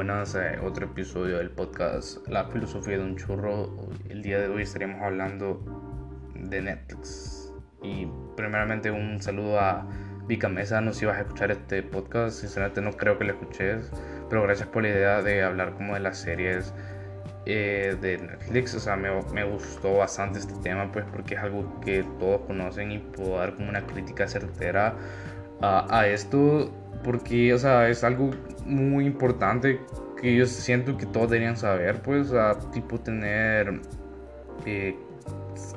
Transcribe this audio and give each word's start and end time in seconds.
buenas, 0.00 0.34
eh, 0.34 0.58
otro 0.64 0.86
episodio 0.86 1.36
del 1.36 1.50
podcast 1.50 2.26
La 2.26 2.46
filosofía 2.46 2.96
de 2.96 3.04
un 3.04 3.16
churro. 3.18 3.68
El 4.08 4.22
día 4.22 4.40
de 4.40 4.48
hoy 4.48 4.62
estaríamos 4.62 5.02
hablando 5.02 5.62
de 6.34 6.62
Netflix. 6.62 7.52
Y 7.82 8.08
primeramente 8.34 8.90
un 8.90 9.20
saludo 9.20 9.60
a 9.60 9.86
Vika 10.26 10.48
Mesa, 10.48 10.80
no 10.80 10.94
sé 10.94 11.00
si 11.00 11.04
vas 11.04 11.18
a 11.18 11.20
escuchar 11.20 11.50
este 11.50 11.82
podcast, 11.82 12.40
sinceramente 12.40 12.80
no 12.80 12.92
creo 12.92 13.18
que 13.18 13.24
lo 13.26 13.34
escuches, 13.34 13.92
pero 14.30 14.42
gracias 14.42 14.68
por 14.68 14.84
la 14.84 14.88
idea 14.88 15.20
de 15.20 15.42
hablar 15.42 15.74
como 15.74 15.92
de 15.92 16.00
las 16.00 16.16
series 16.16 16.72
eh, 17.44 17.94
de 18.00 18.16
Netflix, 18.16 18.74
o 18.76 18.80
sea, 18.80 18.96
me, 18.96 19.10
me, 19.34 19.44
gustó 19.44 19.98
bastante 19.98 20.38
este 20.38 20.54
tema, 20.62 20.90
pues 20.90 21.04
porque 21.12 21.34
es 21.34 21.42
algo 21.42 21.78
que 21.80 22.06
todos 22.18 22.40
conocen 22.46 22.90
y 22.90 23.00
puedo 23.00 23.36
dar 23.36 23.54
como 23.54 23.68
una 23.68 23.86
crítica 23.86 24.26
certera 24.26 24.94
a, 25.60 25.86
a 25.94 26.06
esto, 26.06 26.72
porque, 27.02 27.54
o 27.54 27.58
sea, 27.58 27.88
es 27.88 28.04
algo 28.04 28.30
muy 28.66 29.06
importante 29.06 29.80
que 30.20 30.36
yo 30.36 30.46
siento 30.46 30.96
que 30.96 31.06
todos 31.06 31.30
deberían 31.30 31.56
saber, 31.56 32.02
pues, 32.02 32.32
a 32.32 32.58
tipo 32.72 32.98
tener 33.00 33.80
eh, 34.66 34.96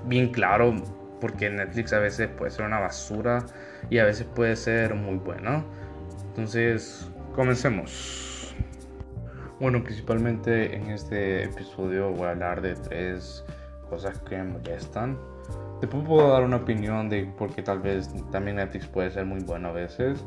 bien 0.06 0.32
claro, 0.32 0.76
porque 1.22 1.50
Netflix 1.50 1.94
a 1.94 2.00
veces 2.00 2.28
puede 2.30 2.52
ser 2.52 2.66
una 2.66 2.80
basura 2.80 3.46
y 3.90 4.00
a 4.00 4.06
veces 4.06 4.28
puede 4.36 4.56
ser 4.56 4.96
muy 4.96 5.16
bueno. 5.16 5.64
Entonces, 6.30 7.10
comencemos. 7.36 8.56
Bueno, 9.60 9.84
principalmente 9.84 10.76
en 10.76 10.90
este 10.90 11.44
episodio 11.44 12.12
voy 12.12 12.28
a 12.28 12.32
hablar 12.32 12.62
de 12.62 12.76
tres 12.76 13.46
cosas 13.90 14.18
que 14.20 14.36
me 14.38 14.44
molestan. 14.44 15.18
Después 15.80 16.04
puedo 16.06 16.30
dar 16.32 16.44
una 16.44 16.58
opinión 16.58 17.08
de 17.10 17.26
por 17.38 17.54
qué 17.54 17.62
tal 17.62 17.80
vez 17.80 18.10
también 18.32 18.58
Netflix 18.58 18.88
puede 18.88 19.12
ser 19.12 19.26
muy 19.26 19.42
bueno 19.42 19.70
a 19.70 19.72
veces. 19.72 20.26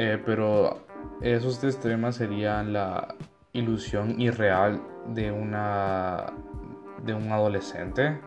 Eh, 0.00 0.22
pero 0.24 0.78
esos 1.20 1.58
tres 1.58 1.80
temas 1.80 2.14
serían 2.14 2.72
la 2.72 3.16
ilusión 3.52 4.20
irreal 4.20 4.80
de 5.08 5.32
una 5.32 6.26
de 7.04 7.14
un 7.14 7.32
adolescente. 7.32 8.20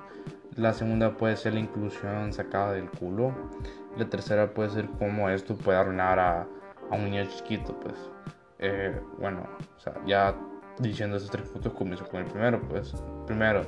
La 0.58 0.73
segunda 0.73 1.16
puede 1.16 1.38
ser 1.38 1.53
la 1.53 1.61
inclusión 1.61 2.33
sacada 2.33 2.73
del 2.73 2.89
culo. 2.89 3.33
La 3.97 4.09
tercera 4.09 4.53
puede 4.53 4.69
ser 4.69 4.89
cómo 4.99 5.30
esto 5.30 5.55
puede 5.55 5.77
arruinar 5.77 6.19
a, 6.19 6.42
a 6.42 6.94
un 6.94 7.05
niño 7.05 7.23
chiquito, 7.30 7.80
pues. 7.80 7.95
Eh, 8.59 8.99
bueno, 9.17 9.47
o 9.77 9.80
sea, 9.80 9.94
ya 10.05 10.36
diciendo 10.80 11.16
esos 11.16 11.31
tres 11.31 11.47
puntos 11.47 11.72
comienzo 11.72 12.05
con 12.05 12.19
el 12.19 12.25
primero, 12.25 12.61
pues. 12.67 12.94
Primero, 13.25 13.61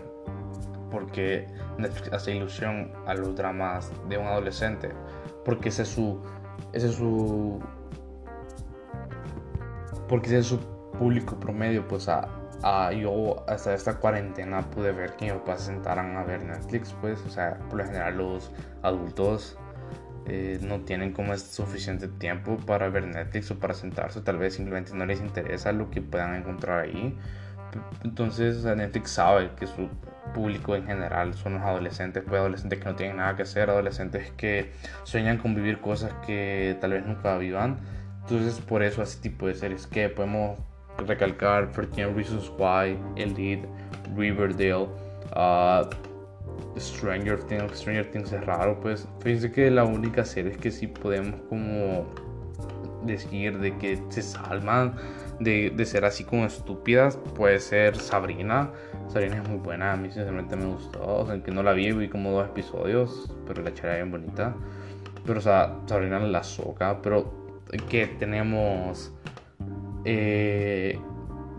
porque 0.92 1.48
Netflix 1.78 2.12
hace 2.12 2.36
ilusión 2.36 2.92
a 3.08 3.14
los 3.14 3.34
dramas 3.34 3.94
de 4.10 4.18
un 4.18 4.26
adolescente. 4.28 4.92
Porque 5.46 5.70
ese 5.70 5.84
es 5.84 5.88
su, 5.88 6.22
ese 6.74 6.90
es 6.90 6.96
su 6.96 7.62
porque 10.14 10.38
es 10.38 10.46
su 10.46 10.60
público 11.00 11.40
promedio, 11.40 11.88
pues 11.88 12.08
a, 12.08 12.92
yo 12.92 13.44
hasta 13.48 13.74
esta 13.74 13.96
cuarentena 13.96 14.62
pude 14.62 14.92
ver 14.92 15.16
que 15.16 15.26
mis 15.26 15.34
papás 15.34 15.62
se 15.62 15.66
sentaran 15.72 16.16
a 16.16 16.24
ver 16.24 16.44
Netflix, 16.44 16.96
pues, 17.02 17.20
o 17.26 17.32
sea, 17.32 17.58
por 17.68 17.80
lo 17.80 17.86
general 17.86 18.20
los 18.20 18.52
adultos 18.84 19.58
eh, 20.28 20.60
no 20.62 20.82
tienen 20.82 21.14
como 21.14 21.36
suficiente 21.36 22.08
tiempo 22.08 22.58
para 22.58 22.90
ver 22.90 23.08
Netflix 23.08 23.50
o 23.50 23.60
para 23.60 23.74
sentarse, 23.74 24.22
tal 24.22 24.38
vez 24.38 24.54
simplemente 24.54 24.94
no 24.94 25.04
les 25.08 25.20
interesa 25.20 25.72
lo 25.72 25.90
que 25.90 26.04
puedan 26.04 26.36
encontrar 26.36 26.82
ahí. 26.82 27.18
Entonces 28.04 28.64
Netflix 28.66 29.10
sabe 29.10 29.50
que 29.56 29.66
su 29.66 29.90
público 30.36 30.76
en 30.76 30.86
general 30.86 31.34
son 31.34 31.56
los 31.56 31.64
adolescentes, 31.64 32.22
pues 32.22 32.40
adolescentes 32.40 32.78
que 32.78 32.86
no 32.86 32.96
tienen 32.96 33.18
nada 33.18 33.36
que 33.36 33.42
hacer, 33.42 33.72
adolescentes 33.72 34.30
que 34.38 34.74
sueñan 35.06 35.40
con 35.40 35.56
vivir 35.56 35.82
cosas 35.82 36.14
que 36.24 36.78
tal 36.80 36.92
vez 36.92 37.04
nunca 37.04 37.36
vivan 37.40 37.80
entonces 38.24 38.60
por 38.62 38.84
eso 38.84 39.02
ese 39.02 39.20
tipo 39.22 39.48
de 39.48 39.56
series 39.56 39.88
que 39.88 40.10
podemos 40.10 40.58
recalcar 41.08 41.72
13 41.72 42.08
Reasons 42.14 42.52
Why, 42.58 42.98
Elite, 43.16 43.68
Riverdale, 44.16 44.88
uh, 45.36 45.86
Stranger 46.78 47.38
Things, 47.44 47.80
Stranger 47.80 48.10
Things 48.12 48.32
es 48.32 48.46
raro 48.46 48.80
pues. 48.80 49.08
Fíjense 49.22 49.52
que 49.52 49.70
la 49.70 49.84
única 49.84 50.26
serie 50.26 50.52
es 50.52 50.58
que 50.58 50.72
sí 50.72 50.88
podemos 50.88 51.40
como 51.50 52.06
decir 53.04 53.60
de 53.60 53.78
que 53.78 54.02
se 54.10 54.22
salvan 54.22 54.96
de, 55.40 55.74
de, 55.76 55.86
ser 55.86 56.06
así 56.06 56.24
como 56.24 56.46
estúpidas 56.46 57.18
puede 57.36 57.60
ser 57.60 57.98
Sabrina. 57.98 58.72
Sabrina 59.08 59.42
es 59.42 59.50
muy 59.50 59.58
buena, 59.58 59.94
a 59.94 59.98
mí 59.98 60.10
sinceramente 60.10 60.56
me 60.56 60.66
gustó. 60.66 61.04
O 61.04 61.26
sea, 61.26 61.42
que 61.42 61.52
no 61.52 61.64
la 61.64 61.74
vi, 61.74 61.92
vi 61.92 62.08
como 62.08 62.32
dos 62.32 62.48
episodios, 62.48 63.34
pero 63.46 63.62
la 63.62 63.74
chera 63.74 63.96
bien 63.96 64.12
bonita. 64.12 64.56
Pero 65.26 65.40
o 65.40 65.42
sea, 65.42 65.76
Sabrina 65.86 66.20
la 66.20 66.44
soca, 66.44 67.02
pero 67.02 67.43
que 67.82 68.08
tenemos 68.08 69.14
eh, 70.06 71.00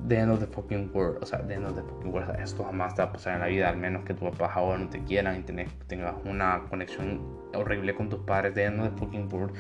The 0.06 0.18
End 0.18 0.32
of 0.32 0.40
the 0.40 0.46
Fucking 0.46 0.90
World, 0.92 1.22
o 1.22 1.26
sea, 1.26 1.46
The 1.46 1.54
End 1.54 1.66
of 1.66 1.74
the 1.74 1.82
Fucking 1.82 2.12
World, 2.12 2.38
esto 2.38 2.64
jamás 2.64 2.94
te 2.94 3.02
va 3.02 3.08
a 3.08 3.12
pasar 3.12 3.34
en 3.34 3.40
la 3.40 3.46
vida, 3.46 3.68
al 3.70 3.76
menos 3.76 4.04
que 4.04 4.12
tu 4.12 4.30
papá 4.30 4.52
ahora 4.52 4.78
no 4.78 4.88
te 4.88 5.02
quieran 5.02 5.40
y 5.40 5.42
tengas 5.86 6.14
una 6.24 6.62
conexión 6.68 7.20
horrible 7.54 7.94
con 7.94 8.10
tus 8.10 8.20
padres. 8.20 8.54
The 8.54 8.64
End 8.64 8.80
of 8.80 8.90
the 8.90 8.98
Fucking 8.98 9.28
World 9.32 9.54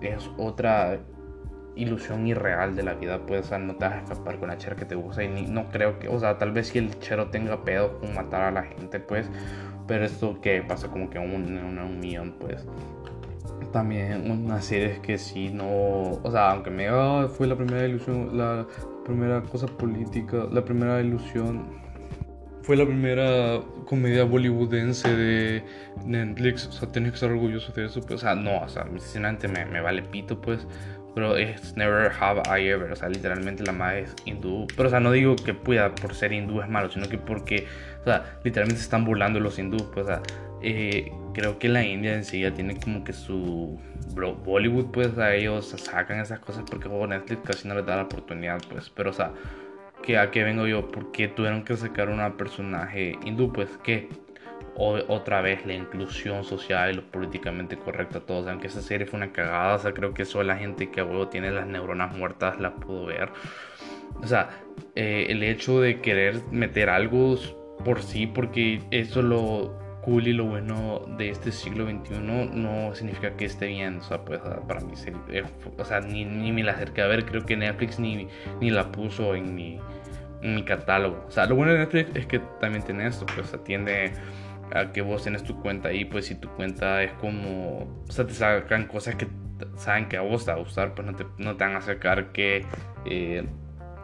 es 0.00 0.30
otra 0.36 1.00
ilusión 1.74 2.26
irreal 2.26 2.76
de 2.76 2.82
la 2.82 2.94
vida, 2.94 3.26
pues, 3.26 3.46
o 3.46 3.48
sea, 3.48 3.58
no 3.58 3.74
te 3.74 3.86
vas 3.86 3.94
a 3.94 3.98
escapar 3.98 4.38
con 4.38 4.48
la 4.48 4.58
chera 4.58 4.76
que 4.76 4.84
te 4.84 4.94
gusta 4.94 5.24
y 5.24 5.28
ni, 5.28 5.42
no 5.42 5.68
creo 5.70 5.98
que, 5.98 6.08
o 6.08 6.18
sea, 6.18 6.38
tal 6.38 6.52
vez 6.52 6.68
si 6.68 6.78
el 6.78 6.98
chero 7.00 7.30
tenga 7.30 7.64
pedo 7.64 7.98
con 7.98 8.14
matar 8.14 8.42
a 8.42 8.50
la 8.50 8.62
gente, 8.62 9.00
pues, 9.00 9.30
pero 9.88 10.04
esto 10.04 10.40
que 10.40 10.62
pasa 10.62 10.88
como 10.88 11.10
que 11.10 11.18
un, 11.18 11.32
un, 11.32 11.78
un 11.78 11.98
millón, 11.98 12.34
pues 12.38 12.66
también 13.72 14.30
una 14.30 14.60
serie 14.62 15.00
que 15.02 15.18
sí 15.18 15.50
no, 15.50 16.20
o 16.22 16.30
sea, 16.30 16.52
aunque 16.52 16.70
me 16.70 16.88
fue 17.28 17.46
la 17.46 17.56
primera 17.56 17.86
ilusión, 17.86 18.36
la 18.36 18.66
primera 19.04 19.42
cosa 19.42 19.66
política, 19.66 20.46
la 20.50 20.64
primera 20.64 21.00
ilusión, 21.00 21.80
fue 22.62 22.76
la 22.76 22.86
primera 22.86 23.60
comedia 23.86 24.24
bollywoodense 24.24 25.16
de 25.16 25.64
Netflix, 26.04 26.68
o 26.68 26.72
sea, 26.72 26.88
tienes 26.92 27.12
que 27.12 27.16
estar 27.16 27.30
orgulloso 27.30 27.72
de 27.72 27.86
eso, 27.86 28.00
pues, 28.00 28.14
o 28.14 28.18
sea, 28.18 28.34
no, 28.34 28.62
o 28.62 28.68
sea, 28.68 28.84
sinceramente 28.84 29.48
me, 29.48 29.64
me 29.64 29.80
vale 29.80 30.02
pito, 30.02 30.40
pues, 30.40 30.66
pero 31.14 31.36
es 31.36 31.76
Never 31.76 32.12
Have 32.20 32.42
I 32.46 32.68
Ever, 32.68 32.92
o 32.92 32.96
sea, 32.96 33.08
literalmente 33.08 33.64
la 33.64 33.72
madre 33.72 34.02
es 34.02 34.14
hindú, 34.24 34.66
pero, 34.76 34.88
o 34.88 34.90
sea, 34.90 35.00
no 35.00 35.10
digo 35.10 35.34
que 35.36 35.54
pueda 35.54 35.94
por 35.94 36.14
ser 36.14 36.32
hindú 36.32 36.60
es 36.60 36.68
malo, 36.68 36.90
sino 36.90 37.08
que 37.08 37.18
porque, 37.18 37.66
o 38.02 38.04
sea, 38.04 38.38
literalmente 38.44 38.78
se 38.78 38.84
están 38.84 39.04
burlando 39.04 39.40
los 39.40 39.58
hindúes, 39.58 39.82
pues, 39.92 40.04
o 40.04 40.08
sea, 40.08 40.22
eh, 40.62 41.10
creo 41.32 41.58
que 41.58 41.68
la 41.68 41.84
India 41.84 42.14
en 42.14 42.24
sí 42.24 42.40
ya 42.40 42.52
tiene 42.52 42.78
como 42.78 43.04
que 43.04 43.12
su 43.12 43.78
Bollywood, 44.14 44.90
pues 44.92 45.18
a 45.18 45.34
ellos 45.34 45.74
sacan 45.78 46.20
esas 46.20 46.40
cosas 46.40 46.64
porque 46.68 46.88
juego 46.88 47.06
Netflix 47.06 47.42
casi 47.44 47.68
no 47.68 47.74
les 47.74 47.86
da 47.86 47.96
la 47.96 48.02
oportunidad, 48.02 48.60
pues. 48.70 48.90
Pero, 48.90 49.10
o 49.10 49.12
sea, 49.12 49.32
que 50.02 50.18
¿a 50.18 50.30
qué 50.30 50.44
vengo 50.44 50.66
yo? 50.66 50.88
¿Por 50.88 51.12
qué 51.12 51.28
tuvieron 51.28 51.64
que 51.64 51.76
sacar 51.76 52.08
una 52.08 52.36
personaje 52.36 53.18
hindú? 53.24 53.52
Pues 53.52 53.70
que 53.84 54.08
otra 54.74 55.42
vez 55.42 55.66
la 55.66 55.74
inclusión 55.74 56.44
social 56.44 56.90
y 56.90 56.94
lo 56.94 57.02
políticamente 57.10 57.76
correcto 57.76 58.18
a 58.18 58.20
todos. 58.22 58.46
Aunque 58.48 58.68
esa 58.68 58.82
serie 58.82 59.06
fue 59.06 59.18
una 59.18 59.32
cagada, 59.32 59.76
o 59.76 59.78
sea, 59.78 59.92
creo 59.92 60.14
que 60.14 60.24
solo 60.24 60.44
la 60.44 60.56
gente 60.56 60.90
que 60.90 61.00
a 61.00 61.04
huevo 61.04 61.28
tiene 61.28 61.50
las 61.50 61.66
neuronas 61.66 62.16
muertas 62.16 62.60
la 62.60 62.74
pudo 62.74 63.06
ver. 63.06 63.30
O 64.22 64.26
sea, 64.26 64.50
eh, 64.94 65.26
el 65.28 65.42
hecho 65.42 65.80
de 65.80 66.00
querer 66.00 66.42
meter 66.50 66.88
algo 66.88 67.36
por 67.84 68.02
sí, 68.02 68.26
porque 68.26 68.82
eso 68.90 69.22
lo 69.22 69.81
cool 70.02 70.26
y 70.26 70.32
lo 70.32 70.44
bueno 70.44 71.04
de 71.16 71.30
este 71.30 71.52
siglo 71.52 71.86
XXI 71.86 72.18
no 72.18 72.94
significa 72.94 73.36
que 73.36 73.46
esté 73.46 73.68
bien. 73.68 73.98
O 73.98 74.02
sea, 74.02 74.24
pues 74.24 74.40
para 74.68 74.80
mí, 74.80 74.92
eh, 75.30 75.44
o 75.78 75.84
sea, 75.84 76.00
ni, 76.00 76.24
ni 76.24 76.52
me 76.52 76.62
la 76.62 76.72
acerqué 76.72 77.02
a 77.02 77.06
ver. 77.06 77.24
Creo 77.24 77.46
que 77.46 77.56
Netflix 77.56 77.98
ni, 77.98 78.28
ni 78.60 78.70
la 78.70 78.92
puso 78.92 79.34
en 79.34 79.54
mi, 79.54 79.80
en 80.42 80.54
mi 80.54 80.64
catálogo. 80.64 81.24
O 81.26 81.30
sea, 81.30 81.46
lo 81.46 81.56
bueno 81.56 81.72
de 81.72 81.78
Netflix 81.78 82.14
es 82.14 82.26
que 82.26 82.40
también 82.60 82.84
tiene 82.84 83.06
esto, 83.06 83.24
pues 83.34 83.54
atiende 83.54 84.12
a 84.74 84.90
que 84.92 85.02
vos 85.02 85.22
tienes 85.22 85.42
tu 85.44 85.60
cuenta 85.60 85.90
ahí, 85.90 86.04
pues 86.04 86.26
si 86.26 86.34
tu 86.34 86.48
cuenta 86.50 87.02
es 87.02 87.12
como, 87.14 87.80
o 88.08 88.10
sea, 88.12 88.26
te 88.26 88.32
sacan 88.32 88.86
cosas 88.86 89.16
que 89.16 89.28
saben 89.76 90.08
que 90.08 90.16
a 90.16 90.22
vos 90.22 90.46
te 90.46 90.50
va 90.50 90.56
a 90.56 90.60
gustar, 90.60 90.94
pues 90.94 91.06
no 91.06 91.14
te, 91.14 91.26
no 91.36 91.56
te 91.56 91.64
van 91.64 91.76
a 91.76 91.82
sacar 91.82 92.32
que 92.32 92.64
eh, 93.04 93.46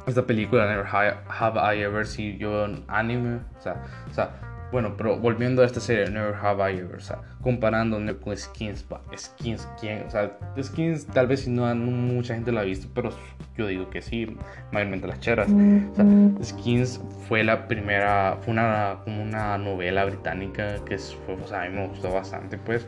esta 0.06 0.26
película 0.26 0.66
Never 0.66 0.86
Have 0.86 1.76
I 1.76 1.80
Ever 1.80 2.06
Seen 2.06 2.38
Your 2.38 2.82
Anime, 2.86 3.40
o 3.58 3.60
sea, 3.62 3.82
o 4.10 4.14
sea 4.14 4.30
bueno, 4.70 4.96
pero 4.96 5.18
volviendo 5.18 5.62
a 5.62 5.66
esta 5.66 5.80
serie, 5.80 6.10
Never 6.10 6.34
Have 6.34 6.72
I 6.72 6.78
Ever, 6.78 6.96
o 6.96 7.00
sea, 7.00 7.22
comparando 7.40 7.98
con 8.20 8.36
Skins, 8.36 8.84
Skins, 9.16 9.66
¿quién? 9.80 10.04
O 10.06 10.10
sea, 10.10 10.36
Skins 10.62 11.06
tal 11.06 11.26
vez 11.26 11.40
si 11.40 11.50
no, 11.50 11.74
mucha 11.74 12.34
gente 12.34 12.52
la 12.52 12.60
ha 12.60 12.64
visto, 12.64 12.86
pero 12.94 13.10
yo 13.56 13.66
digo 13.66 13.88
que 13.88 14.02
sí, 14.02 14.36
mayormente 14.70 15.06
las 15.06 15.20
cheras. 15.20 15.48
O 15.48 15.94
sea, 15.94 16.44
Skins 16.44 17.00
fue 17.28 17.44
la 17.44 17.66
primera, 17.66 18.36
fue 18.42 18.52
una, 18.52 18.98
como 19.04 19.22
una 19.22 19.56
novela 19.56 20.04
británica 20.04 20.76
que 20.84 20.98
fue, 20.98 21.34
o 21.34 21.46
sea, 21.46 21.62
a 21.62 21.68
mí 21.68 21.74
me 21.74 21.88
gustó 21.88 22.12
bastante, 22.12 22.58
pues. 22.58 22.86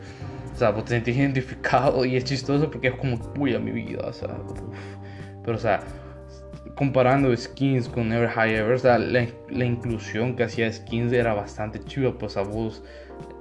O 0.53 0.57
sea, 0.57 0.69
vos 0.71 0.85
te 0.85 0.91
sentís 0.91 1.17
identificado 1.17 2.05
y 2.05 2.15
es 2.15 2.25
chistoso 2.25 2.69
porque 2.69 2.89
es 2.89 2.95
como, 2.95 3.17
uy, 3.39 3.55
a 3.55 3.59
mi 3.59 3.71
vida, 3.71 4.05
o 4.05 4.13
sea, 4.13 4.29
Pero, 5.43 5.57
o 5.57 5.59
sea, 5.59 5.79
comparando 6.81 7.37
skins 7.37 7.87
con 7.87 8.09
Never 8.09 8.27
High 8.27 8.55
Ever, 8.55 8.73
o 8.73 8.79
sea, 8.79 8.97
la, 8.97 9.27
inclusión 9.63 10.35
que 10.35 10.45
hacía 10.45 10.73
skins 10.73 11.13
era 11.13 11.35
bastante 11.35 11.77
chiva, 11.77 12.17
pues 12.17 12.37
a 12.37 12.41
vos 12.41 12.83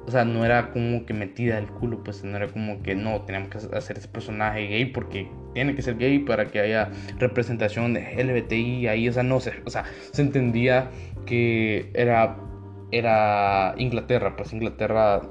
o 0.06 0.10
sea, 0.10 0.26
no 0.26 0.44
era 0.44 0.72
como 0.72 1.06
que 1.06 1.14
metida 1.14 1.56
el 1.56 1.66
culo, 1.66 2.04
pues 2.04 2.22
no 2.22 2.36
era 2.36 2.48
como 2.48 2.82
que 2.82 2.94
no, 2.94 3.22
tenemos 3.22 3.48
que 3.48 3.56
hacer 3.74 3.96
ese 3.96 4.08
personaje 4.08 4.66
gay 4.66 4.84
porque 4.84 5.30
tiene 5.54 5.74
que 5.74 5.80
ser 5.80 5.96
gay 5.96 6.18
para 6.18 6.44
que 6.48 6.60
haya 6.60 6.90
representación 7.18 7.94
de 7.94 8.22
LBTI 8.22 8.88
ahí, 8.88 9.08
o 9.08 9.12
sea, 9.14 9.22
no 9.22 9.40
sé, 9.40 9.54
o 9.64 9.70
sea, 9.70 9.84
se 10.12 10.20
entendía 10.20 10.90
que 11.24 11.90
era, 11.94 12.36
era 12.90 13.74
Inglaterra, 13.78 14.36
pues 14.36 14.52
Inglaterra 14.52 15.22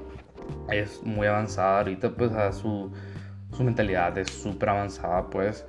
es 0.72 1.00
muy 1.04 1.28
avanzada 1.28 1.78
ahorita, 1.78 2.10
pues 2.16 2.32
a 2.32 2.50
su, 2.50 2.90
su 3.52 3.62
mentalidad 3.62 4.18
es 4.18 4.30
súper 4.30 4.70
avanzada, 4.70 5.30
pues, 5.30 5.64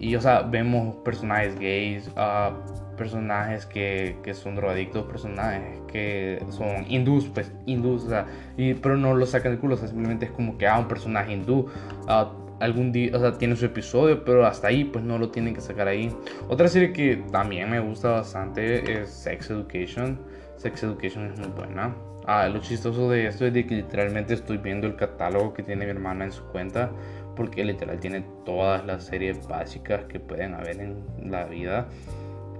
y 0.00 0.14
o 0.16 0.20
sea, 0.20 0.42
vemos 0.42 0.96
personajes 0.96 1.58
gays, 1.58 2.08
uh, 2.16 2.96
personajes 2.96 3.66
que, 3.66 4.16
que, 4.22 4.34
son 4.34 4.56
drogadictos, 4.56 5.04
personajes 5.06 5.80
que 5.90 6.42
son 6.50 6.84
hindús, 6.88 7.26
pues 7.32 7.52
hindús, 7.66 8.04
o 8.04 8.08
sea, 8.08 8.26
y, 8.56 8.74
pero 8.74 8.96
no 8.96 9.14
lo 9.14 9.26
sacan 9.26 9.52
del 9.52 9.60
culo, 9.60 9.74
o 9.74 9.78
sea, 9.78 9.88
simplemente 9.88 10.26
es 10.26 10.32
como 10.32 10.58
que, 10.58 10.66
ah, 10.66 10.78
un 10.78 10.88
personaje 10.88 11.32
hindú, 11.32 11.66
uh, 12.08 12.48
algún 12.60 12.92
día, 12.92 13.16
o 13.16 13.20
sea, 13.20 13.32
tiene 13.32 13.56
su 13.56 13.66
episodio, 13.66 14.24
pero 14.24 14.46
hasta 14.46 14.68
ahí, 14.68 14.84
pues 14.84 15.04
no 15.04 15.18
lo 15.18 15.30
tienen 15.30 15.54
que 15.54 15.60
sacar 15.60 15.88
ahí. 15.88 16.14
Otra 16.48 16.68
serie 16.68 16.92
que 16.92 17.22
también 17.30 17.70
me 17.70 17.80
gusta 17.80 18.10
bastante 18.10 19.00
es 19.00 19.10
Sex 19.10 19.50
Education. 19.50 20.18
Sex 20.56 20.82
Education 20.82 21.26
es 21.32 21.38
muy 21.38 21.48
buena. 21.48 21.94
Ah, 22.26 22.48
lo 22.48 22.60
chistoso 22.60 23.08
de 23.08 23.26
esto 23.26 23.46
es 23.46 23.54
de 23.54 23.64
que 23.64 23.76
literalmente 23.76 24.34
estoy 24.34 24.58
viendo 24.58 24.86
el 24.86 24.96
catálogo 24.96 25.54
que 25.54 25.62
tiene 25.62 25.86
mi 25.86 25.92
hermana 25.92 26.26
en 26.26 26.32
su 26.32 26.44
cuenta, 26.44 26.90
porque 27.38 27.64
literal 27.64 28.00
tiene 28.00 28.24
todas 28.44 28.84
las 28.84 29.04
series 29.04 29.46
básicas 29.46 30.04
que 30.06 30.18
pueden 30.18 30.54
haber 30.54 30.80
en 30.80 31.30
la 31.30 31.44
vida. 31.44 31.86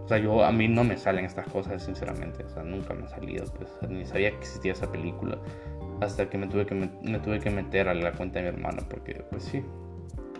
O 0.04 0.08
sea, 0.08 0.18
yo 0.18 0.44
a 0.44 0.52
mí 0.52 0.68
no 0.68 0.84
me 0.84 0.96
salen 0.96 1.24
estas 1.24 1.48
cosas, 1.48 1.82
sinceramente. 1.82 2.44
O 2.44 2.48
sea, 2.48 2.62
nunca 2.62 2.94
me 2.94 3.04
ha 3.04 3.08
salido, 3.08 3.44
pues 3.56 3.70
ni 3.90 4.06
sabía 4.06 4.30
que 4.30 4.36
existía 4.36 4.72
esa 4.72 4.90
película 4.90 5.36
hasta 6.00 6.30
que 6.30 6.38
me 6.38 6.46
tuve 6.46 6.64
que 6.64 6.76
me, 6.76 7.18
tuve 7.18 7.40
que 7.40 7.50
meter 7.50 7.88
a 7.88 7.94
la 7.94 8.12
cuenta 8.12 8.38
de 8.38 8.44
mi 8.44 8.56
hermana 8.56 8.84
porque 8.88 9.16
pues 9.30 9.42
sí. 9.42 9.64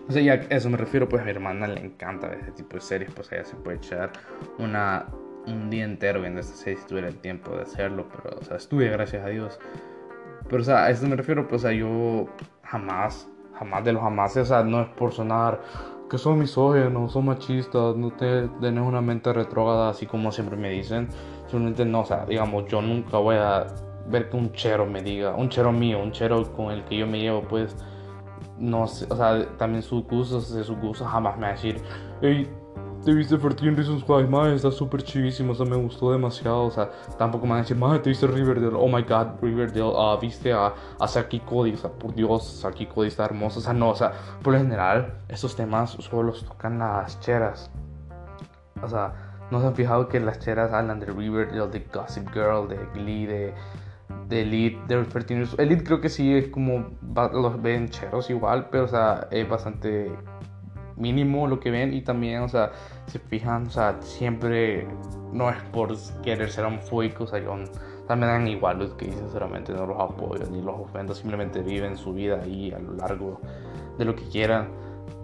O 0.07 0.11
sea, 0.13 0.21
ya 0.21 0.33
a 0.33 0.55
eso 0.55 0.69
me 0.69 0.77
refiero, 0.77 1.09
pues 1.09 1.21
a 1.21 1.25
mi 1.25 1.31
hermana 1.31 1.67
le 1.67 1.81
encanta 1.81 2.33
ese 2.33 2.51
tipo 2.53 2.75
de 2.75 2.81
series, 2.81 3.11
pues 3.11 3.29
ella 3.33 3.43
se 3.43 3.57
puede 3.57 3.77
echar 3.77 4.13
una 4.57 5.07
un 5.47 5.69
día 5.69 5.83
entero 5.83 6.21
viendo 6.21 6.39
esta 6.39 6.55
serie 6.55 6.79
si 6.79 6.87
tuviera 6.87 7.09
el 7.09 7.17
tiempo 7.17 7.57
de 7.57 7.63
hacerlo, 7.63 8.07
pero 8.09 8.39
o 8.39 8.43
sea, 8.45 8.55
estuve 8.55 8.89
gracias 8.89 9.25
a 9.25 9.27
Dios. 9.27 9.59
Pero 10.47 10.61
o 10.61 10.65
sea, 10.65 10.85
a 10.85 10.89
eso 10.91 11.05
me 11.07 11.17
refiero, 11.17 11.45
pues 11.47 11.63
o 11.63 11.67
sea, 11.67 11.77
yo 11.77 12.29
jamás, 12.63 13.27
jamás 13.59 13.83
de 13.83 13.93
los 13.93 14.01
jamás, 14.01 14.35
o 14.37 14.45
sea, 14.45 14.63
no 14.63 14.81
es 14.81 14.87
por 14.89 15.11
sonar 15.11 15.61
que 16.09 16.17
son 16.17 16.39
misóginos, 16.39 17.11
son 17.11 17.25
machistas, 17.25 17.95
no 17.95 18.11
te 18.11 18.47
tenés 18.59 18.83
una 18.83 19.01
mente 19.01 19.31
retrógrada 19.31 19.89
así 19.89 20.07
como 20.07 20.31
siempre 20.31 20.57
me 20.57 20.69
dicen. 20.71 21.07
Simplemente 21.47 21.85
no, 21.85 22.01
o 22.01 22.05
sea, 22.05 22.25
digamos, 22.25 22.65
yo 22.67 22.81
nunca 22.81 23.17
voy 23.17 23.35
a 23.35 23.67
ver 24.07 24.29
que 24.29 24.37
un 24.37 24.51
chero 24.53 24.85
me 24.85 25.01
diga, 25.01 25.35
un 25.35 25.49
chero 25.49 25.71
mío, 25.71 26.01
un 26.01 26.11
chero 26.11 26.51
con 26.53 26.71
el 26.71 26.83
que 26.85 26.97
yo 26.97 27.05
me 27.05 27.19
llevo, 27.19 27.41
pues, 27.43 27.75
no 28.57 28.87
sé, 28.87 29.05
o 29.09 29.15
sea, 29.15 29.45
también 29.57 29.83
sus 29.83 30.03
gustos, 30.07 30.47
sus 30.47 30.71
gustos 30.79 31.07
jamás 31.07 31.35
me 31.37 31.43
va 31.43 31.47
a 31.49 31.51
decir, 31.51 31.81
hey, 32.21 32.49
te 33.03 33.13
viste 33.13 33.37
13 33.37 33.71
Reasons 33.71 34.03
Why, 34.07 34.27
madre, 34.27 34.55
está 34.55 34.71
súper 34.71 35.03
chivísimo, 35.03 35.53
o 35.53 35.55
sea, 35.55 35.65
me 35.65 35.77
gustó 35.77 36.11
demasiado, 36.11 36.65
o 36.65 36.71
sea, 36.71 36.89
tampoco 37.17 37.45
me 37.45 37.51
van 37.51 37.59
a 37.59 37.61
decir, 37.61 37.77
madre, 37.77 37.99
te 37.99 38.09
viste 38.09 38.27
Riverdale, 38.27 38.75
oh 38.75 38.87
my 38.87 39.03
god, 39.03 39.41
Riverdale, 39.41 39.93
ah, 39.95 40.17
viste 40.21 40.51
a, 40.51 40.73
a 40.99 41.07
Saki 41.07 41.39
Cody, 41.41 41.73
o 41.73 41.77
sea, 41.77 41.89
por 41.91 42.13
Dios, 42.13 42.45
Saki 42.45 42.87
Cody 42.87 43.07
está 43.07 43.25
hermosa, 43.25 43.59
o 43.59 43.61
sea, 43.61 43.73
no, 43.73 43.89
o 43.89 43.95
sea, 43.95 44.11
por 44.43 44.53
lo 44.53 44.59
general, 44.59 45.13
estos 45.29 45.55
temas 45.55 45.91
solo 45.91 46.23
los 46.23 46.43
tocan 46.43 46.79
las 46.79 47.19
cheras, 47.21 47.71
o 48.81 48.87
sea, 48.87 49.13
no 49.49 49.61
se 49.61 49.67
han 49.67 49.75
fijado 49.75 50.07
que 50.09 50.19
las 50.19 50.39
cheras 50.39 50.73
hablan 50.73 50.99
de 50.99 51.07
Riverdale, 51.07 51.67
de 51.67 51.87
Gossip 51.93 52.29
Girl, 52.33 52.67
de 52.67 52.77
Glee, 52.93 53.25
de, 53.25 53.53
de 54.27 54.41
Elite, 54.41 54.79
de 54.87 55.03
13 55.05 55.61
Elite 55.61 55.83
creo 55.83 56.01
que 56.01 56.09
sí 56.09 56.35
es 56.35 56.49
como, 56.49 56.89
los 57.33 57.61
ven 57.61 57.89
cheros 57.89 58.29
igual, 58.29 58.67
pero, 58.69 58.83
o 58.83 58.87
sea, 58.87 59.27
es 59.31 59.47
bastante 59.47 60.11
mínimo 60.99 61.47
lo 61.47 61.59
que 61.59 61.71
ven 61.71 61.93
y 61.93 62.01
también, 62.01 62.41
o 62.41 62.49
sea, 62.49 62.71
se 63.07 63.19
fijan, 63.19 63.67
o 63.67 63.69
sea, 63.71 63.97
siempre 64.01 64.87
no 65.31 65.49
es 65.49 65.57
por 65.71 65.95
querer 66.21 66.51
ser 66.51 66.65
homofóbico, 66.65 67.23
o 67.23 67.27
sea, 67.27 67.39
yo 67.39 67.55
también 68.07 68.31
dan 68.31 68.47
igual 68.47 68.79
los 68.79 68.93
que 68.93 69.05
dicen, 69.05 69.21
sinceramente, 69.21 69.73
no 69.73 69.85
los 69.85 69.99
apoyo 69.99 70.45
ni 70.51 70.61
los 70.61 70.75
ofendo, 70.79 71.13
simplemente 71.13 71.61
viven 71.61 71.97
su 71.97 72.13
vida 72.13 72.41
ahí 72.43 72.71
a 72.71 72.79
lo 72.79 72.93
largo 72.93 73.39
de 73.97 74.05
lo 74.05 74.15
que 74.15 74.23
quieran. 74.29 74.69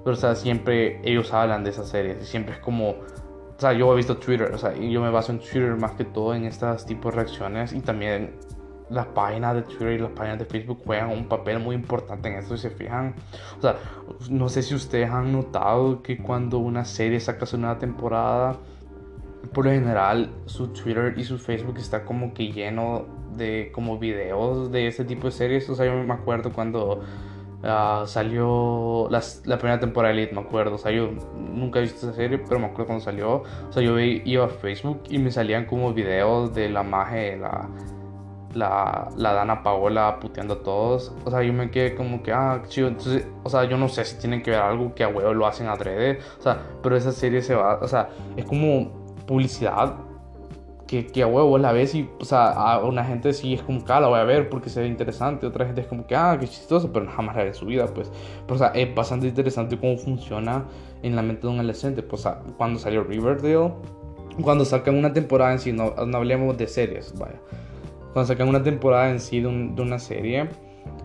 Pero, 0.04 0.16
o 0.16 0.19
sea, 0.19 0.36
siempre 0.36 1.01
ellos 1.04 1.33
hablan 1.33 1.63
de 1.63 1.72
esas 1.72 1.89
series 1.89 2.22
y 2.22 2.25
siempre 2.25 2.54
es 2.54 2.60
como, 2.60 2.92
o 2.92 3.60
sea, 3.60 3.74
yo 3.74 3.92
he 3.92 3.95
visto 3.95 4.18
Twitter, 4.18 4.51
o 4.54 4.57
sea, 4.57 4.75
y 4.75 4.92
yo 4.92 5.01
me 5.01 5.10
baso 5.10 5.31
en 5.31 5.39
Twitter 5.39 5.75
más 5.75 5.94
que 5.94 6.06
todo 6.06 6.36
en 6.36 6.45
estas 6.45 6.86
tipos 6.86 7.13
de 7.13 7.22
reacciones 7.22 7.74
y 7.74 7.80
también 7.80 8.36
las 8.90 9.08
páginas 9.08 9.56
de 9.56 9.62
Twitter 9.64 9.94
y 9.94 9.98
las 10.00 10.12
páginas 10.12 10.40
de 10.40 10.46
Facebook 10.46 10.80
juegan 10.86 11.10
un 11.10 11.28
papel 11.28 11.60
muy 11.60 11.76
importante 11.76 12.30
en 12.30 12.36
esto 12.36 12.56
y 12.56 12.58
se 12.58 12.70
fijan. 12.70 13.16
O 13.58 13.62
sea, 13.62 13.76
no 14.30 14.50
sé 14.50 14.62
si 14.62 14.76
ustedes 14.76 15.10
han 15.10 15.32
notado 15.32 16.02
que 16.02 16.18
cuando 16.18 16.60
una 16.60 16.86
serie 16.86 17.20
saca 17.20 17.46
su 17.46 17.58
nueva 17.58 17.78
temporada, 17.78 18.58
por 19.54 19.66
lo 19.66 19.72
general 19.72 20.32
su 20.46 20.68
Twitter 20.70 21.14
y 21.18 21.24
su 21.24 21.38
Facebook 21.38 21.78
está 21.78 22.04
como 22.04 22.34
que 22.34 22.52
lleno 22.52 23.06
de 23.36 23.72
como 23.74 24.00
videos 24.00 24.72
de 24.72 24.88
este 24.88 25.06
tipo 25.06 25.28
de 25.28 25.32
series. 25.32 25.70
O 25.70 25.76
sea, 25.76 25.86
yo 25.86 25.94
me 25.94 26.14
acuerdo 26.14 26.52
cuando 26.52 27.02
uh, 27.64 28.06
salió 28.06 29.10
la 29.10 29.58
primera 29.58 29.80
temporada 29.80 30.14
de 30.14 30.22
Elite, 30.22 30.36
me 30.36 30.42
acuerdo. 30.42 30.76
O 30.76 30.78
sea, 30.78 30.92
yo 30.92 31.10
nunca 31.36 31.80
he 31.80 31.84
visto 31.84 32.08
esa 32.08 32.16
serie, 32.16 32.38
pero 32.38 32.60
me 32.60 32.68
acuerdo 32.68 32.88
cuando 32.88 33.04
salió. 33.04 33.44
O 33.68 33.72
sea, 33.72 33.82
yo 33.82 34.00
iba 34.00 34.46
a 34.46 34.50
Facebook 34.50 35.04
y 35.10 35.18
me 35.18 35.32
salían 35.32 35.66
como 35.66 35.94
videos 35.94 36.54
de 36.54 36.70
la 36.70 36.84
magia, 36.84 37.38
la 37.38 37.70
la, 38.56 39.10
la 39.18 39.34
Dana 39.34 39.62
Paola 39.63 40.19
puteando 40.19 40.56
a 40.56 40.63
todos. 40.63 41.13
O 41.25 41.30
sea, 41.31 41.44
yo 41.44 41.54
me 41.54 41.69
quedé 41.69 41.96
como 41.96 42.24
que, 42.24 42.31
ah, 42.31 42.63
chido. 42.68 42.88
Entonces, 42.88 43.28
o 43.44 43.50
sea, 43.50 43.66
yo 43.66 43.78
no 43.78 43.90
sé 43.90 44.06
si 44.06 44.18
tienen 44.18 44.42
que 44.42 44.52
ver 44.52 44.62
algo 44.62 44.96
que 44.96 45.04
a 45.04 45.10
huevo 45.10 45.34
lo 45.34 45.46
hacen 45.46 45.68
adrede. 45.68 46.19
O 46.40 46.42
sea, 46.42 46.60
pero 46.81 46.96
esa 46.96 47.12
serie 47.12 47.42
se 47.42 47.56
va, 47.56 47.80
o 47.81 47.88
sea, 47.88 48.10
es 48.36 48.46
como 48.46 48.92
publicidad 49.28 49.96
que, 50.88 51.07
que 51.07 51.24
a 51.24 51.28
huevo 51.28 51.57
la 51.57 51.72
ves 51.72 51.96
y, 51.96 52.10
o 52.19 52.25
sea, 52.25 52.50
a 52.52 52.84
una 52.84 53.04
gente 53.04 53.34
sí 53.34 53.56
es 53.56 53.62
como 53.63 53.84
que, 53.84 53.92
ah, 53.92 54.00
la 54.00 54.07
voy 54.07 54.19
a 54.19 54.24
ver 54.24 54.50
porque 54.50 54.69
se 54.69 54.81
ve 54.81 54.88
interesante. 54.88 55.46
Otra 55.46 55.66
gente 55.66 55.81
es 55.81 55.88
como 55.88 56.08
que, 56.08 56.16
ah, 56.16 56.38
qué 56.40 56.48
chistoso, 56.48 56.92
pero 56.94 57.08
jamás 57.10 57.36
la 57.36 57.44
ve 57.44 57.50
en 57.50 57.56
su 57.56 57.66
vida, 57.66 57.88
pues. 57.88 58.12
Pero, 58.46 58.56
o 58.56 58.58
sea, 58.58 58.68
es 58.69 58.94
bastante 58.96 59.28
interesante 59.28 59.78
cómo 59.78 59.98
funciona 59.98 60.66
en 61.04 61.16
la 61.16 61.22
mente 61.22 61.44
de 61.44 61.54
un 61.54 61.60
adolescente. 61.60 62.04
Pues, 62.04 62.22
o 62.22 62.24
sea, 62.24 62.40
cuando 62.58 62.80
salió 62.80 63.04
Riverdale, 63.04 63.74
cuando 64.42 64.66
sacan 64.66 64.96
una 64.96 65.13
temporada 65.13 65.54
en 65.54 65.60
sí, 65.60 65.72
no, 65.72 65.94
no 66.06 66.18
hablemos 66.18 66.58
de 66.58 66.68
series, 66.68 67.13
vaya 67.18 67.40
cuando 68.16 68.30
sacan 68.30 68.48
una 68.48 68.64
temporada 68.64 69.12
en 69.12 69.20
sí 69.20 69.42
de, 69.42 69.48
una 69.48 70.00
serie, 70.00 70.48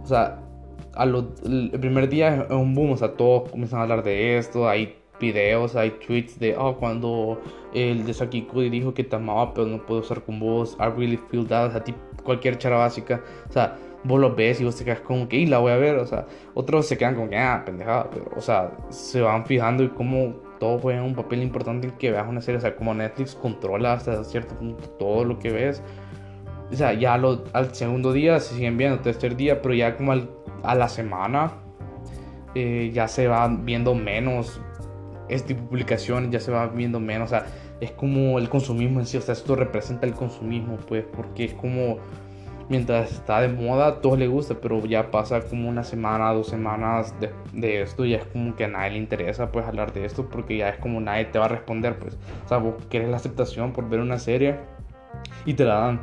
o 0.01 0.07
sea, 0.07 0.39
el 0.97 1.73
primer 1.81 2.09
día 2.09 2.47
es 2.49 2.51
un 2.53 2.73
boom, 2.73 2.93
o 2.93 2.97
sea, 2.97 3.15
todos 3.15 3.51
comienzan 3.51 3.81
a 3.81 3.83
hablar 3.83 4.05
de 4.05 4.39
esto, 4.39 4.69
hay 4.69 4.95
videos, 5.19 5.75
hay 5.75 5.91
tweets 5.91 6.39
de, 6.39 6.57
oh, 6.57 6.77
cuando 6.77 7.41
el 7.75 8.07
de 8.07 8.15
Saki 8.15 8.43
Cody 8.43 8.71
dijo 8.71 8.95
que 8.95 9.03
te 9.03 9.17
amaba, 9.17 9.53
pero 9.53 9.67
no 9.67 9.85
puedo 9.85 10.03
estar 10.03 10.23
con 10.23 10.39
vos, 10.39 10.77
I 10.79 10.85
really 10.97 11.17
feel 11.17 11.49
that, 11.49 11.71
o 11.71 11.73
sea, 11.73 11.85
cualquier 12.23 12.59
chara 12.59 12.77
básica, 12.77 13.21
o 13.49 13.53
sea, 13.53 13.77
vos 14.05 14.21
lo 14.21 14.37
ves 14.37 14.61
y 14.61 14.65
vos 14.65 14.77
te 14.77 14.85
quedas 14.85 15.01
como 15.01 15.29
que, 15.29 15.39
y 15.39 15.47
la 15.47 15.59
voy 15.59 15.73
a 15.73 15.79
ver, 15.79 15.97
o 15.97 16.07
sea, 16.07 16.29
otros 16.55 16.87
se 16.87 16.97
quedan 16.97 17.17
como 17.17 17.29
que, 17.29 17.37
ah, 17.37 17.65
pendejada, 17.67 18.09
pero, 18.09 18.31
o 18.37 18.41
sea, 18.41 18.71
se 18.91 19.21
van 19.21 19.45
fijando 19.47 19.83
y 19.83 19.89
como 19.89 20.37
todo 20.61 20.79
juega 20.79 21.03
un 21.03 21.17
papel 21.17 21.43
importante 21.43 21.89
en 21.89 21.95
que 21.95 22.13
veas 22.13 22.29
una 22.29 22.41
serie, 22.41 22.59
o 22.59 22.61
sea, 22.61 22.77
como 22.77 22.95
Netflix 22.95 23.35
controla 23.35 23.95
hasta 23.95 24.23
cierto 24.23 24.55
punto 24.55 24.89
todo 24.91 25.25
lo 25.25 25.41
que 25.41 25.51
ves, 25.51 25.83
o 26.71 26.77
sea, 26.77 26.93
ya 26.93 27.15
al 27.15 27.75
segundo 27.75 28.13
día 28.13 28.39
se 28.41 28.55
siguen 28.55 28.77
viendo, 28.77 29.01
tercer 29.01 29.37
día, 29.37 29.61
pero 29.61 29.75
ya 29.75 29.97
como 29.97 30.13
a 30.63 30.75
la 30.75 30.89
semana 30.89 31.53
eh, 32.55 32.91
ya 32.93 33.09
se 33.09 33.27
va 33.27 33.49
viendo 33.49 33.95
menos 33.95 34.61
este 35.29 35.55
publicaciones, 35.55 36.31
ya 36.31 36.41
se 36.41 36.51
va 36.51 36.67
viendo 36.67 36.99
menos, 37.01 37.27
o 37.27 37.31
sea, 37.31 37.47
es 37.81 37.93
como 37.93 38.39
el 38.39 38.49
consumismo 38.49 39.01
en 39.01 39.07
sí, 39.07 39.17
o 39.17 39.21
sea, 39.21 39.33
esto 39.33 39.55
representa 39.57 40.07
el 40.07 40.15
consumismo, 40.15 40.77
pues, 40.77 41.05
porque 41.05 41.45
es 41.45 41.55
como 41.55 41.99
mientras 42.69 43.13
está 43.13 43.41
de 43.41 43.49
moda, 43.49 44.01
todo 44.01 44.17
le 44.17 44.29
gusta, 44.29 44.55
pero 44.61 44.85
ya 44.85 45.11
pasa 45.11 45.41
como 45.43 45.69
una 45.69 45.83
semana, 45.85 46.33
dos 46.33 46.49
semanas 46.49 47.15
de, 47.21 47.31
de, 47.53 47.83
esto, 47.83 48.05
ya 48.05 48.19
es 48.19 48.25
como 48.27 48.55
que 48.57 48.65
a 48.65 48.69
nadie 48.69 48.93
le 48.93 48.99
interesa, 48.99 49.51
pues, 49.51 49.65
hablar 49.67 49.93
de 49.93 50.05
esto, 50.05 50.29
porque 50.29 50.57
ya 50.57 50.69
es 50.69 50.79
como 50.79 51.01
nadie 51.01 51.27
te 51.27 51.39
va 51.39 51.47
a 51.47 51.49
responder, 51.49 51.99
pues, 51.99 52.19
o 52.45 52.49
sea, 52.49 52.59
vos 52.59 52.75
quieres 52.89 53.09
la 53.09 53.17
aceptación 53.17 53.73
por 53.73 53.89
ver 53.89 54.01
una 54.01 54.19
serie 54.19 54.57
y 55.47 55.55
te 55.55 55.65
la 55.65 55.75
dan 55.75 56.01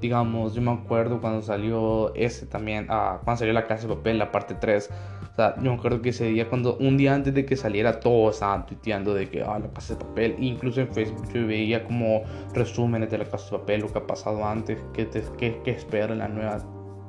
digamos, 0.00 0.54
yo 0.54 0.62
me 0.62 0.72
acuerdo 0.72 1.20
cuando 1.20 1.42
salió 1.42 2.14
ese 2.14 2.46
también, 2.46 2.86
ah, 2.90 3.20
cuando 3.24 3.38
salió 3.40 3.52
La 3.52 3.66
Casa 3.66 3.86
de 3.86 3.94
Papel, 3.94 4.18
la 4.18 4.30
parte 4.30 4.54
3. 4.54 4.90
O 5.32 5.36
sea, 5.36 5.56
yo 5.56 5.70
me 5.70 5.78
acuerdo 5.78 6.02
que 6.02 6.10
ese 6.10 6.26
día, 6.26 6.48
cuando 6.48 6.76
un 6.76 6.96
día 6.96 7.14
antes 7.14 7.32
de 7.34 7.46
que 7.46 7.56
saliera, 7.56 8.00
todos 8.00 8.34
estaban 8.34 8.66
tuiteando 8.66 9.14
de 9.14 9.28
que, 9.30 9.42
ah, 9.42 9.58
La 9.58 9.68
Casa 9.72 9.94
de 9.94 10.04
Papel. 10.04 10.36
Incluso 10.38 10.80
en 10.80 10.88
Facebook 10.88 11.28
yo 11.32 11.46
veía 11.46 11.84
como 11.84 12.22
resúmenes 12.54 13.10
de 13.10 13.18
La 13.18 13.24
Casa 13.24 13.46
de 13.50 13.58
Papel, 13.58 13.80
lo 13.80 13.92
que 13.92 13.98
ha 13.98 14.06
pasado 14.06 14.44
antes, 14.44 14.78
qué, 14.92 15.08
qué, 15.38 15.60
qué 15.64 15.70
espera 15.70 16.14
la 16.14 16.28
nueva, 16.28 16.58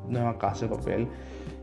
nueva 0.07 0.37
Casa 0.37 0.67
de 0.67 0.75
Papel. 0.75 1.07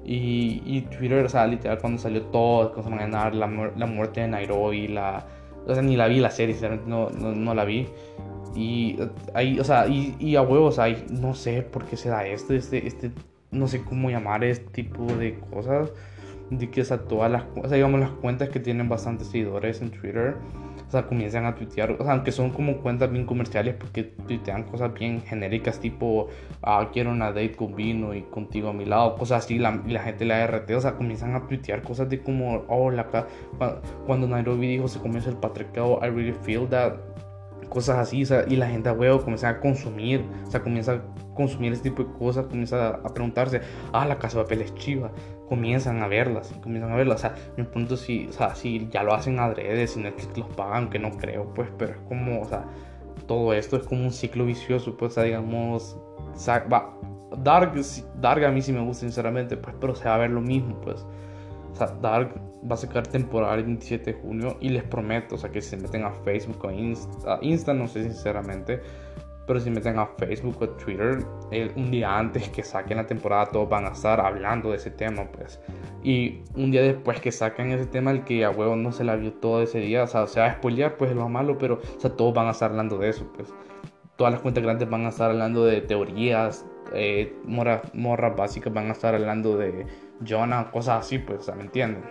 Y, 0.04 0.62
y 0.64 0.82
Twitter, 0.82 1.24
o 1.24 1.28
sea, 1.28 1.46
literal, 1.46 1.78
cuando 1.78 2.00
salió 2.00 2.22
todo, 2.22 2.72
con 2.72 2.96
la, 2.96 3.30
la 3.30 3.86
muerte 3.86 4.22
de 4.22 4.28
Nairobi, 4.28 4.88
la 4.88 5.26
O 5.66 5.74
sea, 5.74 5.82
ni 5.82 5.96
la 5.96 6.08
vi 6.08 6.18
la 6.20 6.30
serie, 6.30 6.56
no, 6.86 7.10
no, 7.10 7.32
no 7.32 7.54
la 7.54 7.64
vi. 7.64 7.88
Y 8.54 8.98
ahí, 9.34 9.58
o 9.58 9.64
sea, 9.64 9.86
y, 9.86 10.16
y 10.18 10.36
a 10.36 10.42
huevos, 10.42 10.78
hay, 10.78 11.06
no 11.10 11.34
sé 11.34 11.62
por 11.62 11.84
qué 11.84 11.96
se 11.96 12.08
da 12.08 12.26
esto, 12.26 12.54
este, 12.54 12.86
este, 12.86 13.12
no 13.50 13.68
sé 13.68 13.82
cómo 13.82 14.10
llamar 14.10 14.44
este 14.44 14.70
tipo 14.70 15.04
de 15.04 15.38
cosas. 15.52 15.90
De 16.50 16.70
que, 16.70 16.80
o 16.80 16.84
sea, 16.84 16.98
todas 16.98 17.30
las, 17.30 17.44
o 17.56 17.68
sea, 17.68 17.76
digamos, 17.76 18.00
las 18.00 18.10
cuentas 18.10 18.48
que 18.48 18.58
tienen 18.58 18.88
bastantes 18.88 19.28
seguidores 19.28 19.82
en 19.82 19.90
Twitter 19.90 20.36
o 20.88 20.90
sea, 20.90 21.06
comienzan 21.06 21.44
a 21.44 21.54
tuitear, 21.54 21.92
o 21.92 22.02
sea, 22.02 22.12
aunque 22.12 22.32
son 22.32 22.50
como 22.50 22.78
cuentas 22.78 23.12
bien 23.12 23.26
comerciales 23.26 23.74
porque 23.74 24.04
tuitean 24.04 24.64
cosas 24.64 24.94
bien 24.94 25.20
genéricas 25.20 25.80
tipo, 25.80 26.28
ah, 26.62 26.88
quiero 26.90 27.10
una 27.10 27.26
date 27.26 27.52
con 27.52 27.74
vino 27.76 28.14
y 28.14 28.22
contigo 28.22 28.70
a 28.70 28.72
mi 28.72 28.86
lado, 28.86 29.14
cosas 29.16 29.44
así, 29.44 29.58
la, 29.58 29.82
la 29.86 30.02
gente 30.02 30.24
la 30.24 30.46
RT, 30.46 30.70
o 30.70 30.80
sea, 30.80 30.94
comienzan 30.96 31.34
a 31.34 31.46
tuitear 31.46 31.82
cosas 31.82 32.08
de 32.08 32.22
como, 32.22 32.64
oh, 32.68 32.90
la, 32.90 33.06
cuando 34.06 34.26
Nairobi 34.26 34.66
dijo 34.66 34.88
se 34.88 34.98
comienza 34.98 35.28
el 35.28 35.36
patriarcado, 35.36 36.00
I 36.02 36.06
really 36.08 36.32
feel 36.32 36.66
that, 36.68 36.94
cosas 37.68 37.98
así, 37.98 38.22
o 38.22 38.26
sea, 38.26 38.44
y 38.48 38.56
la 38.56 38.68
gente 38.68 38.88
a 38.88 38.92
huevo 38.92 39.20
comienza 39.20 39.48
a 39.48 39.60
consumir, 39.60 40.24
o 40.46 40.50
sea, 40.50 40.62
comienza 40.62 40.92
a 40.92 41.02
consumir 41.34 41.72
este 41.72 41.90
tipo 41.90 42.04
de 42.04 42.12
cosas, 42.18 42.46
comienza 42.46 42.88
a, 42.88 43.14
preguntarse, 43.14 43.60
ah, 43.92 44.06
la 44.06 44.18
casa 44.18 44.38
de 44.38 44.44
papel 44.44 44.62
es 44.62 44.74
chiva, 44.74 45.10
comienzan 45.48 46.02
a 46.02 46.08
verlas, 46.08 46.52
comienzan 46.62 46.92
a 46.92 46.96
verlas, 46.96 47.16
o 47.16 47.20
sea, 47.20 47.34
me 47.56 47.64
pregunto 47.64 47.96
si, 47.96 48.26
o 48.28 48.32
sea, 48.32 48.54
si 48.54 48.88
ya 48.90 49.02
lo 49.02 49.14
hacen 49.14 49.38
adrede, 49.38 49.86
si 49.86 50.00
Netflix 50.00 50.36
los 50.36 50.48
pagan, 50.50 50.90
que 50.90 50.98
no 50.98 51.10
creo, 51.12 51.52
pues, 51.54 51.68
pero 51.78 51.92
es 51.92 52.00
como, 52.08 52.40
o 52.40 52.44
sea, 52.44 52.64
todo 53.26 53.52
esto 53.52 53.76
es 53.76 53.84
como 53.84 54.04
un 54.04 54.12
ciclo 54.12 54.44
vicioso, 54.46 54.96
pues, 54.96 55.12
o 55.12 55.14
sea, 55.14 55.24
digamos, 55.24 55.96
va, 56.72 56.94
Dark, 57.38 57.74
Dark 58.20 58.44
a 58.44 58.50
mí 58.50 58.62
sí 58.62 58.72
me 58.72 58.80
gusta, 58.80 59.00
sinceramente, 59.00 59.56
pues, 59.56 59.74
pero 59.80 59.94
se 59.94 60.08
va 60.08 60.14
a 60.14 60.18
ver 60.18 60.30
lo 60.30 60.40
mismo, 60.40 60.80
pues, 60.80 61.02
o 61.02 61.08
sea, 61.78 61.88
Dark 62.00 62.34
va 62.68 62.74
a 62.74 62.76
sacar 62.76 63.06
temporada 63.06 63.54
el 63.54 63.64
27 63.64 64.12
de 64.12 64.20
junio 64.20 64.56
y 64.60 64.68
les 64.70 64.82
prometo, 64.84 65.36
o 65.36 65.38
sea, 65.38 65.50
que 65.50 65.60
si 65.60 65.70
se 65.70 65.76
meten 65.76 66.04
a 66.04 66.10
Facebook 66.10 66.64
o 66.64 66.70
Insta, 66.70 67.38
Insta 67.42 67.74
no 67.74 67.86
sé 67.86 68.02
sinceramente, 68.02 68.80
pero 69.48 69.60
si 69.60 69.70
meten 69.70 69.98
a 69.98 70.06
Facebook 70.06 70.56
o 70.60 70.68
Twitter, 70.68 71.24
un 71.74 71.90
día 71.90 72.18
antes 72.18 72.50
que 72.50 72.62
saquen 72.62 72.98
la 72.98 73.06
temporada 73.06 73.46
todos 73.46 73.66
van 73.68 73.86
a 73.86 73.88
estar 73.88 74.20
hablando 74.20 74.70
de 74.70 74.76
ese 74.76 74.90
tema, 74.90 75.26
pues. 75.32 75.58
Y 76.02 76.42
un 76.54 76.70
día 76.70 76.82
después 76.82 77.18
que 77.20 77.32
saquen 77.32 77.72
ese 77.72 77.86
tema, 77.86 78.10
el 78.10 78.24
que 78.24 78.44
a 78.44 78.50
huevo 78.50 78.76
no 78.76 78.92
se 78.92 79.04
la 79.04 79.16
vio 79.16 79.32
todo 79.32 79.62
ese 79.62 79.78
día, 79.78 80.02
o 80.02 80.06
sea, 80.06 80.26
se 80.26 80.40
va 80.40 80.46
a 80.46 80.54
spoilear, 80.56 80.98
pues 80.98 81.12
es 81.12 81.16
lo 81.16 81.30
malo, 81.30 81.56
pero, 81.56 81.80
o 81.96 82.00
sea, 82.00 82.10
todos 82.10 82.34
van 82.34 82.46
a 82.48 82.50
estar 82.50 82.70
hablando 82.70 82.98
de 82.98 83.08
eso, 83.08 83.26
pues. 83.34 83.54
Todas 84.16 84.34
las 84.34 84.42
cuentas 84.42 84.62
grandes 84.62 84.90
van 84.90 85.06
a 85.06 85.08
estar 85.08 85.30
hablando 85.30 85.64
de 85.64 85.80
teorías, 85.80 86.66
eh, 86.92 87.34
morras 87.44 88.36
básicas 88.36 88.72
van 88.72 88.88
a 88.88 88.92
estar 88.92 89.14
hablando 89.14 89.56
de 89.56 89.86
Jonah, 90.26 90.70
cosas 90.70 91.06
así, 91.06 91.18
pues, 91.18 91.40
o 91.40 91.42
sea, 91.42 91.54
¿me 91.54 91.62
entienden? 91.62 92.02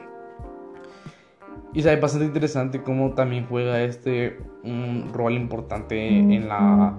Y 1.74 1.80
es 1.80 2.02
bastante 2.02 2.26
interesante 2.26 2.82
cómo 2.82 3.14
también 3.14 3.46
juega 3.48 3.82
este 3.82 4.40
un 4.64 5.12
rol 5.14 5.34
importante 5.34 6.08
en 6.08 6.48
la 6.48 6.96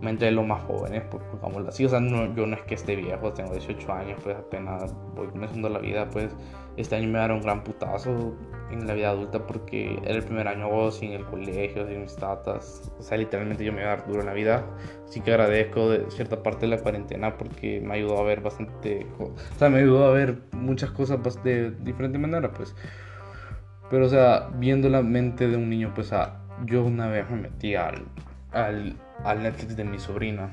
mente 0.00 0.26
de 0.26 0.32
los 0.32 0.46
más 0.46 0.62
jóvenes, 0.64 1.02
pues 1.10 1.22
así. 1.68 1.84
O 1.84 1.88
sea, 1.88 2.00
no, 2.00 2.34
yo 2.34 2.46
no 2.46 2.56
es 2.56 2.62
que 2.62 2.74
esté 2.74 2.96
viejo, 2.96 3.32
tengo 3.32 3.52
18 3.52 3.92
años, 3.92 4.20
pues 4.22 4.36
apenas 4.36 4.94
voy 5.14 5.28
comenzando 5.28 5.68
la 5.68 5.78
vida, 5.78 6.08
pues 6.10 6.34
este 6.76 6.96
año 6.96 7.08
me 7.08 7.18
dieron 7.18 7.38
un 7.38 7.42
gran 7.42 7.64
putazo 7.64 8.34
en 8.70 8.86
la 8.86 8.94
vida 8.94 9.10
adulta 9.10 9.46
porque 9.46 9.98
era 10.04 10.14
el 10.14 10.22
primer 10.22 10.48
año 10.48 10.90
sin 10.90 11.12
el 11.12 11.24
colegio, 11.24 11.86
sin 11.86 12.02
mis 12.02 12.16
tatas. 12.16 12.90
O 12.98 13.02
sea, 13.02 13.18
literalmente 13.18 13.64
yo 13.64 13.72
me 13.72 13.82
iba 13.82 13.92
a 13.92 13.96
dar 13.96 14.06
duro 14.06 14.20
en 14.20 14.26
la 14.26 14.32
vida. 14.32 14.64
Así 15.06 15.20
que 15.20 15.30
agradezco 15.30 15.90
de 15.90 16.10
cierta 16.10 16.42
parte 16.42 16.66
de 16.66 16.76
la 16.76 16.82
cuarentena 16.82 17.36
porque 17.36 17.80
me 17.80 17.94
ayudó 17.94 18.18
a 18.18 18.22
ver 18.22 18.40
bastante, 18.40 19.06
o 19.18 19.32
sea, 19.58 19.68
me 19.68 19.80
ayudó 19.80 20.06
a 20.06 20.12
ver 20.12 20.38
muchas 20.52 20.90
cosas 20.90 21.20
de 21.44 21.70
diferente 21.70 22.18
manera, 22.18 22.50
pues. 22.52 22.74
Pero, 23.90 24.06
o 24.06 24.08
sea, 24.08 24.48
viendo 24.54 24.88
la 24.88 25.02
mente 25.02 25.48
de 25.48 25.56
un 25.56 25.68
niño, 25.68 25.92
pues, 25.94 26.14
a, 26.14 26.40
yo 26.64 26.82
una 26.82 27.08
vez 27.08 27.28
me 27.28 27.36
metí 27.36 27.74
al, 27.74 28.06
al 28.52 28.96
al 29.24 29.42
Netflix 29.42 29.76
de 29.76 29.84
mi 29.84 29.98
sobrina. 29.98 30.50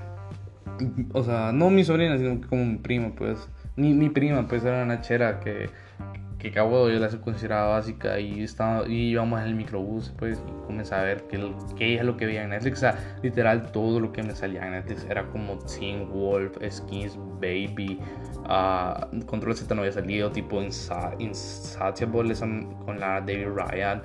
O 1.13 1.23
sea, 1.23 1.51
no 1.51 1.69
mi 1.69 1.83
sobrina, 1.83 2.17
sino 2.17 2.39
como 2.47 2.65
mi 2.65 2.77
prima, 2.77 3.11
pues. 3.15 3.49
Ni 3.75 3.93
mi 3.93 4.09
prima, 4.09 4.47
pues 4.47 4.63
era 4.63 4.83
una 4.83 5.01
chera 5.01 5.39
que, 5.39 5.69
que 6.39 6.51
cabo 6.51 6.89
yo 6.89 6.99
la 6.99 7.09
consideraba 7.09 7.75
básica 7.75 8.17
y, 8.19 8.43
estaba, 8.43 8.87
y 8.87 9.09
íbamos 9.11 9.41
en 9.41 9.47
el 9.47 9.55
microbús, 9.55 10.13
pues, 10.17 10.41
y 10.47 10.65
comencé 10.65 10.95
a 10.95 11.03
ver 11.03 11.23
que 11.23 11.35
ella 11.35 11.99
es 11.99 12.05
lo 12.05 12.15
que 12.15 12.25
veía 12.25 12.43
en 12.43 12.51
Netflix. 12.51 12.77
O 12.77 12.81
sea, 12.81 12.97
literal, 13.21 13.71
todo 13.73 13.99
lo 13.99 14.13
que 14.13 14.23
me 14.23 14.33
salía 14.33 14.65
en 14.65 14.71
Netflix 14.71 15.05
era 15.09 15.27
como 15.27 15.59
Teen 15.59 16.09
Wolf, 16.09 16.57
Skins, 16.69 17.17
Baby, 17.41 17.99
uh, 18.45 19.25
Control 19.25 19.53
Z 19.53 19.75
no 19.75 19.81
había 19.81 19.91
salido, 19.91 20.31
tipo 20.31 20.61
Insatiable 21.19 22.33
con 22.85 22.99
la 22.99 23.19
David 23.19 23.47
Ryan. 23.47 24.01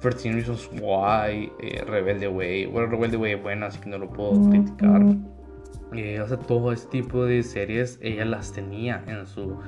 13 0.00 0.32
Reasons 0.32 0.68
Why, 0.80 1.52
eh, 1.60 1.84
Rebelde 1.86 2.26
Way. 2.26 2.66
Bueno, 2.66 2.88
Rebelde 2.88 3.16
Way 3.16 3.32
es 3.34 3.42
buena, 3.42 3.66
así 3.66 3.78
que 3.78 3.88
no 3.88 3.98
lo 3.98 4.10
puedo 4.10 4.50
criticar. 4.50 5.00
Eh, 5.94 6.20
o 6.20 6.26
sea, 6.26 6.38
todo 6.38 6.72
este 6.72 7.02
tipo 7.02 7.24
de 7.24 7.42
series 7.42 7.98
ella 8.02 8.24
las 8.24 8.52
tenía 8.52 9.04
en 9.06 9.26
su, 9.26 9.58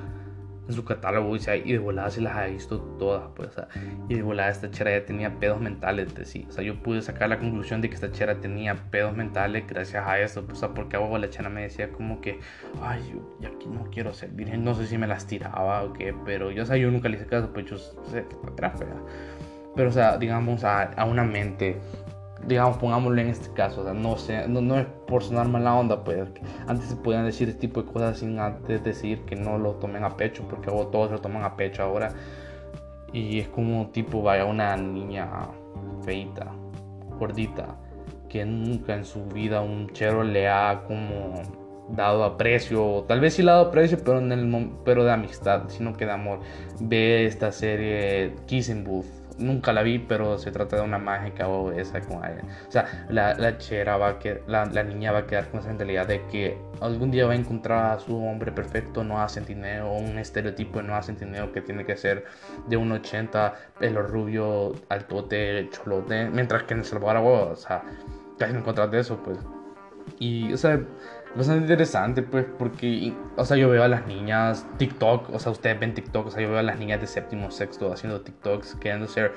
en 0.67 0.73
su 0.73 0.83
catálogo 0.83 1.35
y 1.35 1.71
de 1.71 1.79
volada 1.79 2.09
se 2.09 2.21
las 2.21 2.35
ha 2.35 2.45
visto 2.45 2.79
todas. 2.97 3.29
Pues, 3.35 3.49
o 3.49 3.53
sea, 3.53 3.67
y 4.09 4.15
de 4.15 4.21
volada 4.21 4.49
esta 4.49 4.71
chera 4.71 4.91
ya 4.91 5.05
tenía 5.05 5.39
pedos 5.39 5.61
mentales 5.61 6.13
de 6.15 6.25
sí. 6.25 6.45
O 6.49 6.51
sea, 6.51 6.63
yo 6.63 6.81
pude 6.81 7.01
sacar 7.01 7.29
la 7.29 7.39
conclusión 7.39 7.81
de 7.81 7.89
que 7.89 7.95
esta 7.95 8.11
chera 8.11 8.39
tenía 8.39 8.75
pedos 8.89 9.15
mentales 9.15 9.65
gracias 9.67 10.05
a 10.05 10.19
eso. 10.19 10.45
Pues, 10.45 10.57
o 10.57 10.61
sea, 10.61 10.69
porque 10.73 10.97
a 10.97 10.99
la 10.99 11.29
chera 11.29 11.49
me 11.49 11.61
decía 11.61 11.91
como 11.91 12.21
que, 12.21 12.39
ay, 12.81 13.01
yo 13.13 13.37
ya 13.39 13.49
aquí 13.49 13.67
no 13.67 13.89
quiero 13.91 14.13
ser 14.13 14.29
virgen. 14.31 14.63
No 14.63 14.73
sé 14.73 14.87
si 14.87 14.97
me 14.97 15.07
las 15.07 15.27
tiraba 15.27 15.83
o 15.83 15.93
qué, 15.93 16.15
pero 16.25 16.51
yo, 16.51 16.63
o 16.63 16.65
sea, 16.65 16.77
yo 16.77 16.89
nunca 16.89 17.09
le 17.09 17.17
hice 17.17 17.27
caso, 17.27 17.51
pues 17.53 17.65
yo 17.65 17.77
sé 17.77 18.25
que 18.27 18.35
era 18.57 18.71
fea. 18.71 18.87
Pero, 19.75 19.89
o 19.89 19.91
sea, 19.91 20.17
digamos, 20.17 20.63
a, 20.63 20.83
a 20.83 21.05
una 21.05 21.23
mente, 21.23 21.77
digamos, 22.43 22.77
pongámoslo 22.77 23.19
en 23.21 23.29
este 23.29 23.51
caso, 23.53 23.81
o 23.81 23.83
sea, 23.83 23.93
no, 23.93 24.17
sé, 24.17 24.47
no, 24.47 24.61
no 24.61 24.77
es 24.77 24.85
por 25.07 25.23
sonar 25.23 25.47
mala 25.47 25.75
onda, 25.75 26.03
pues, 26.03 26.27
antes 26.67 26.87
se 26.87 26.95
podían 26.95 27.25
decir 27.25 27.49
este 27.49 27.61
tipo 27.61 27.81
de 27.81 27.91
cosas 27.91 28.19
sin 28.19 28.39
antes 28.39 28.83
decir 28.83 29.21
que 29.25 29.35
no 29.35 29.57
lo 29.57 29.73
tomen 29.73 30.03
a 30.03 30.15
pecho, 30.15 30.43
porque 30.49 30.69
todos 30.69 31.11
lo 31.11 31.19
toman 31.19 31.43
a 31.43 31.55
pecho 31.55 31.83
ahora. 31.83 32.11
Y 33.13 33.39
es 33.39 33.47
como, 33.47 33.87
tipo, 33.87 34.21
vaya, 34.21 34.45
una 34.45 34.75
niña 34.75 35.27
feita, 36.03 36.51
gordita, 37.17 37.77
que 38.29 38.45
nunca 38.45 38.95
en 38.95 39.05
su 39.05 39.25
vida 39.25 39.61
un 39.61 39.89
chero 39.93 40.23
le 40.23 40.49
ha 40.49 40.83
como 40.87 41.41
dado 41.89 42.23
aprecio, 42.23 43.05
tal 43.07 43.19
vez 43.21 43.35
sí 43.35 43.43
le 43.43 43.51
ha 43.51 43.53
dado 43.53 43.67
aprecio, 43.67 43.99
pero, 44.03 44.19
en 44.19 44.31
el, 44.31 44.71
pero 44.83 45.05
de 45.05 45.11
amistad, 45.11 45.69
sino 45.69 45.93
que 45.93 46.05
de 46.05 46.11
amor. 46.11 46.39
Ve 46.81 47.25
esta 47.25 47.51
serie 47.51 48.35
Kissing 48.47 48.83
Booth 48.83 49.24
nunca 49.37 49.73
la 49.73 49.83
vi, 49.83 49.99
pero 49.99 50.37
se 50.37 50.51
trata 50.51 50.77
de 50.77 50.81
una 50.83 50.97
mágica 50.97 51.47
o 51.47 51.71
esa 51.71 51.99
con. 52.01 52.17
O 52.67 52.71
sea, 52.71 53.05
la, 53.09 53.33
la 53.35 53.57
chera 53.57 53.97
va 53.97 54.09
a 54.09 54.19
que 54.19 54.41
la, 54.47 54.65
la, 54.65 54.83
niña 54.83 55.11
va 55.11 55.19
a 55.19 55.27
quedar 55.27 55.49
con 55.49 55.59
esa 55.59 55.69
mentalidad 55.69 56.07
de 56.07 56.25
que 56.27 56.57
algún 56.81 57.11
día 57.11 57.25
va 57.25 57.33
a 57.33 57.35
encontrar 57.35 57.93
a 57.93 57.99
su 57.99 58.17
hombre 58.17 58.51
perfecto, 58.51 59.03
no 59.03 59.21
a 59.21 59.29
centineo, 59.29 59.91
un 59.93 60.17
estereotipo 60.17 60.81
no 60.81 60.95
a 60.95 61.03
centineo 61.03 61.51
que 61.51 61.61
tiene 61.61 61.85
que 61.85 61.97
ser 61.97 62.25
de 62.67 62.77
un 62.77 62.91
80, 62.91 63.53
pelo 63.79 64.03
rubio, 64.03 64.73
altote, 64.89 65.69
cholote, 65.71 66.29
mientras 66.29 66.63
que 66.63 66.73
en 66.73 66.79
El 66.81 66.85
Salvador, 66.85 67.51
o 67.51 67.55
sea, 67.55 67.83
casi 68.37 68.53
no 68.53 68.59
encontrar 68.59 68.89
de 68.89 68.99
eso, 68.99 69.17
pues. 69.23 69.37
Y, 70.19 70.53
o 70.53 70.57
sea, 70.57 70.79
bastante 71.35 71.61
interesante, 71.63 72.21
pues, 72.23 72.45
porque, 72.57 73.13
o 73.35 73.45
sea, 73.45 73.57
yo 73.57 73.69
veo 73.69 73.83
a 73.83 73.87
las 73.87 74.07
niñas 74.07 74.65
TikTok, 74.77 75.29
o 75.31 75.39
sea, 75.39 75.51
ustedes 75.51 75.79
ven 75.79 75.93
TikTok, 75.93 76.27
o 76.27 76.31
sea, 76.31 76.41
yo 76.41 76.49
veo 76.49 76.59
a 76.59 76.63
las 76.63 76.79
niñas 76.79 77.01
de 77.01 77.07
séptimo, 77.07 77.51
sexto 77.51 77.91
haciendo 77.91 78.21
TikToks, 78.21 78.75
queriendo 78.75 79.07
ser 79.07 79.33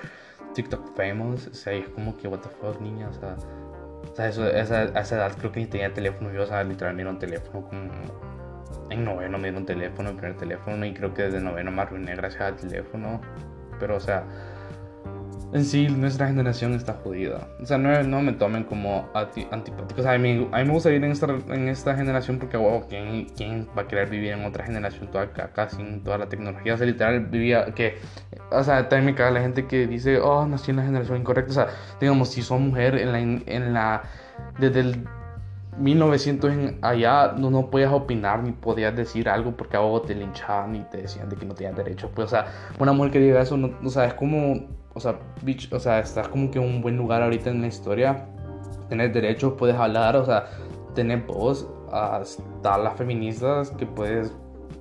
TikTok 0.55 0.97
famous, 0.97 1.49
o 1.49 1.55
sea, 1.55 1.73
es 1.73 1.88
como 1.88 2.17
que, 2.17 2.28
what 2.28 2.40
the 2.40 2.49
fuck, 2.49 2.81
niña, 2.81 3.09
o 3.09 3.12
sea, 3.12 3.37
o 4.11 4.14
sea 4.14 4.28
eso, 4.28 4.49
esa, 4.49 4.81
a 4.83 5.00
esa 5.00 5.17
edad 5.17 5.33
creo 5.37 5.52
que 5.52 5.61
ni 5.61 5.67
tenía 5.67 5.93
teléfono, 5.93 6.33
yo, 6.33 6.43
o 6.43 6.47
sea, 6.47 6.62
literalmente 6.64 7.11
un 7.11 7.19
teléfono 7.19 7.67
como... 7.69 8.28
En 8.90 9.05
noveno 9.05 9.38
me 9.38 9.45
dieron 9.45 9.64
teléfono, 9.67 10.11
el 10.11 10.17
primer 10.17 10.37
teléfono, 10.37 10.85
y 10.85 10.95
creo 10.95 11.12
que 11.12 11.23
desde 11.23 11.40
noveno 11.40 11.71
me 11.71 11.83
arruiné 11.83 12.14
gracias 12.14 12.43
al 12.43 12.57
teléfono, 12.57 13.21
pero, 13.78 13.97
o 13.97 14.00
sea 14.00 14.25
en 15.52 15.64
sí 15.64 15.88
nuestra 15.88 16.26
generación 16.26 16.75
está 16.75 16.95
jodida. 16.95 17.49
O 17.61 17.64
sea, 17.64 17.78
no, 17.78 18.02
no 18.02 18.21
me 18.21 18.33
tomen 18.33 18.64
como 18.64 19.09
antipáticos. 19.50 20.05
a, 20.05 20.19
mí, 20.19 20.49
a 20.52 20.59
mí 20.59 20.64
me 20.64 20.73
gusta 20.73 20.90
vivir 20.90 21.05
en 21.05 21.12
esta, 21.12 21.26
en 21.26 21.69
esta 21.69 21.97
generación 21.97 22.38
porque, 22.38 22.57
wow, 22.57 22.85
¿quién, 22.88 23.26
¿quién, 23.37 23.69
va 23.76 23.83
a 23.83 23.88
querer 23.88 24.11
vivir 24.11 24.33
en 24.33 24.45
otra 24.45 24.64
generación 24.64 25.11
toda 25.11 25.25
acá, 25.25 25.69
sin 25.71 26.02
toda 26.02 26.19
la 26.19 26.28
tecnología? 26.28 26.75
O 26.75 26.76
sea, 26.76 26.87
literal, 26.87 27.21
vivía 27.26 27.67
que... 27.75 27.99
O 28.50 28.62
sea, 28.62 28.88
también 28.88 29.07
me 29.07 29.14
caga 29.14 29.31
la 29.31 29.40
gente 29.40 29.67
que 29.67 29.87
dice, 29.87 30.21
oh, 30.21 30.47
nací 30.47 30.71
en 30.71 30.78
la 30.78 30.85
generación 30.85 31.19
incorrecta. 31.19 31.50
O 31.50 31.55
sea, 31.55 31.67
digamos, 32.00 32.31
si 32.31 32.43
sos 32.43 32.61
mujer 32.61 32.97
en 32.97 33.12
la... 33.12 33.21
En 33.21 33.73
la 33.73 34.02
desde 34.59 34.81
el 34.81 35.09
1900 35.78 36.52
en 36.52 36.78
allá 36.83 37.35
no, 37.37 37.50
no 37.50 37.71
podías 37.71 37.93
opinar 37.93 38.43
ni 38.43 38.52
podías 38.52 38.95
decir 38.97 39.28
algo 39.28 39.57
porque 39.57 39.76
a 39.76 39.81
vos 39.81 40.05
te 40.07 40.14
linchaban 40.14 40.75
y 40.75 40.81
te 40.81 41.02
decían 41.02 41.28
de 41.28 41.37
que 41.37 41.47
no 41.47 41.55
tenías 41.55 41.76
derecho. 41.76 42.11
Pues, 42.14 42.26
o 42.26 42.31
sea, 42.31 42.47
una 42.78 42.93
mujer 42.93 43.12
que 43.12 43.21
diga 43.21 43.40
eso, 43.40 43.57
no, 43.57 43.71
o 43.85 43.88
sea, 43.88 44.07
es 44.07 44.14
como 44.14 44.67
o 44.99 45.00
sea, 45.00 45.19
bitch, 45.43 45.73
o 45.73 45.78
sea, 45.78 46.00
estás 46.00 46.28
como 46.28 46.50
que 46.50 46.59
en 46.59 46.64
un 46.64 46.83
buen 46.83 46.97
lugar 46.97 47.23
ahorita 47.23 47.50
en 47.50 47.61
la 47.61 47.69
historia. 47.69 48.26
Tienes 48.88 49.14
derechos, 49.14 49.55
puedes 49.57 49.76
hablar, 49.76 50.17
o 50.17 50.25
sea, 50.25 50.47
tener 50.95 51.25
voz. 51.25 51.67
Hasta 51.90 52.76
las 52.76 52.97
feministas 52.97 53.71
que 53.71 53.87
puedes, 53.87 54.37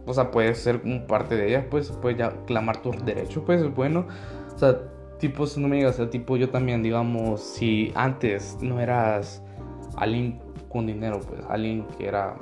o 0.06 0.14
sea, 0.14 0.30
puedes 0.30 0.58
ser 0.58 0.82
parte 1.08 1.38
de 1.38 1.48
ellas, 1.48 1.66
pues 1.70 1.90
puedes 2.02 2.18
ya 2.18 2.34
clamar 2.46 2.82
tus 2.82 3.06
derechos, 3.06 3.44
pues 3.46 3.62
es 3.62 3.74
bueno. 3.74 4.08
O 4.54 4.58
sea, 4.58 4.78
tipo, 5.20 5.46
no 5.56 5.68
me 5.70 5.78
digas, 5.78 6.02
tipo, 6.10 6.36
yo 6.36 6.50
también, 6.50 6.84
digamos, 6.84 7.40
si 7.40 7.94
antes 7.96 8.58
no 8.62 8.82
eras 8.82 9.42
alguien 9.96 10.42
con 10.68 10.88
dinero, 10.88 11.22
pues, 11.22 11.42
alguien 11.48 11.86
que 11.98 12.08
era 12.08 12.36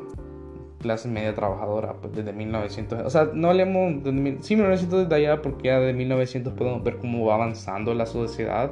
clase 0.80 1.08
media 1.08 1.34
trabajadora, 1.34 1.94
pues, 1.94 2.14
desde 2.16 2.34
1900, 2.34 3.02
o 3.06 3.10
sea, 3.10 3.30
no 3.34 3.50
hablemos 3.50 4.04
de, 4.04 4.38
sí, 4.42 4.56
1900 4.56 5.10
desde 5.10 5.38
porque 5.38 5.70
ya 5.70 5.80
de 5.80 5.94
1900 5.94 6.54
podemos 6.54 6.84
ver 6.84 6.98
cómo 6.98 7.26
va 7.26 7.36
avanzando 7.36 7.94
la 7.94 8.06
sociedad, 8.06 8.72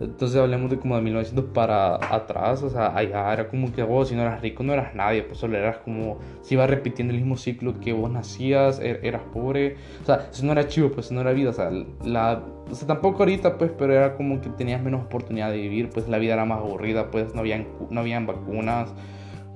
entonces 0.00 0.38
hablemos 0.38 0.70
de 0.70 0.78
como 0.78 0.94
de 0.94 1.02
1900 1.02 1.46
para 1.52 1.96
atrás, 1.96 2.62
o 2.62 2.70
sea, 2.70 2.96
allá 2.96 3.32
era 3.32 3.48
como 3.48 3.72
que 3.72 3.82
vos 3.82 4.08
si 4.08 4.14
no 4.14 4.22
eras 4.22 4.40
rico 4.40 4.62
no 4.62 4.72
eras 4.72 4.94
nadie, 4.94 5.22
pues 5.22 5.38
solo 5.38 5.56
eras 5.56 5.78
como, 5.78 6.18
si 6.42 6.54
ibas 6.54 6.70
repitiendo 6.70 7.12
el 7.12 7.20
mismo 7.20 7.36
ciclo 7.36 7.80
que 7.80 7.92
vos 7.92 8.10
nacías, 8.10 8.78
er, 8.78 9.00
eras 9.02 9.22
pobre, 9.32 9.76
o 10.02 10.06
sea, 10.06 10.28
eso 10.30 10.46
no 10.46 10.52
era 10.52 10.68
chivo, 10.68 10.90
pues 10.90 11.06
eso 11.06 11.14
no 11.14 11.20
era 11.20 11.32
vida, 11.32 11.50
o 11.50 11.52
sea, 11.52 11.70
la, 12.04 12.42
o 12.70 12.74
sea, 12.74 12.86
tampoco 12.86 13.20
ahorita, 13.20 13.58
pues, 13.58 13.72
pero 13.76 13.92
era 13.92 14.14
como 14.14 14.40
que 14.40 14.50
tenías 14.50 14.82
menos 14.82 15.04
oportunidad 15.04 15.50
de 15.50 15.56
vivir, 15.56 15.90
pues 15.90 16.08
la 16.08 16.18
vida 16.18 16.34
era 16.34 16.44
más 16.44 16.60
aburrida, 16.60 17.10
pues 17.10 17.34
no 17.34 17.40
habían, 17.40 17.66
no 17.90 18.00
habían 18.00 18.26
vacunas, 18.26 18.92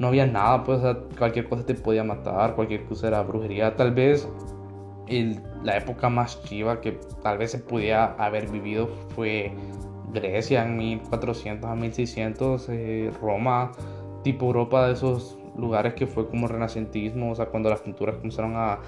no 0.03 0.09
había 0.09 0.27
nada, 0.27 0.65
pues, 0.65 0.81
o 0.81 0.83
sea, 0.83 0.97
cualquier 1.17 1.49
cosa 1.49 1.65
te 1.65 1.75
podía 1.75 2.03
matar, 2.03 2.57
cualquier 2.57 2.85
cosa 2.87 3.07
era 3.07 3.23
brujería, 3.23 3.77
tal 3.77 3.93
vez 3.93 4.29
el, 5.07 5.41
la 5.63 5.77
época 5.77 6.09
más 6.09 6.43
chiva 6.43 6.81
que 6.81 6.99
tal 7.23 7.39
vez 7.39 7.53
se 7.53 7.59
pudiera 7.59 8.17
haber 8.19 8.51
vivido 8.51 8.89
fue 9.15 9.53
Grecia 10.13 10.65
en 10.65 10.77
1400 10.77 11.71
a 11.71 11.77
1600, 11.77 12.69
eh, 12.71 13.13
Roma, 13.21 13.71
tipo 14.25 14.47
Europa, 14.47 14.89
de 14.89 14.95
esos 14.95 15.39
lugares 15.57 15.95
que 15.95 16.09
fue 16.09 16.29
como 16.29 16.49
renacentismo, 16.49 17.31
o 17.31 17.35
sea, 17.37 17.47
cuando 17.47 17.71
las 17.71 17.81
pinturas 17.81 18.17
comenzaron 18.17 18.55
a... 18.57 18.81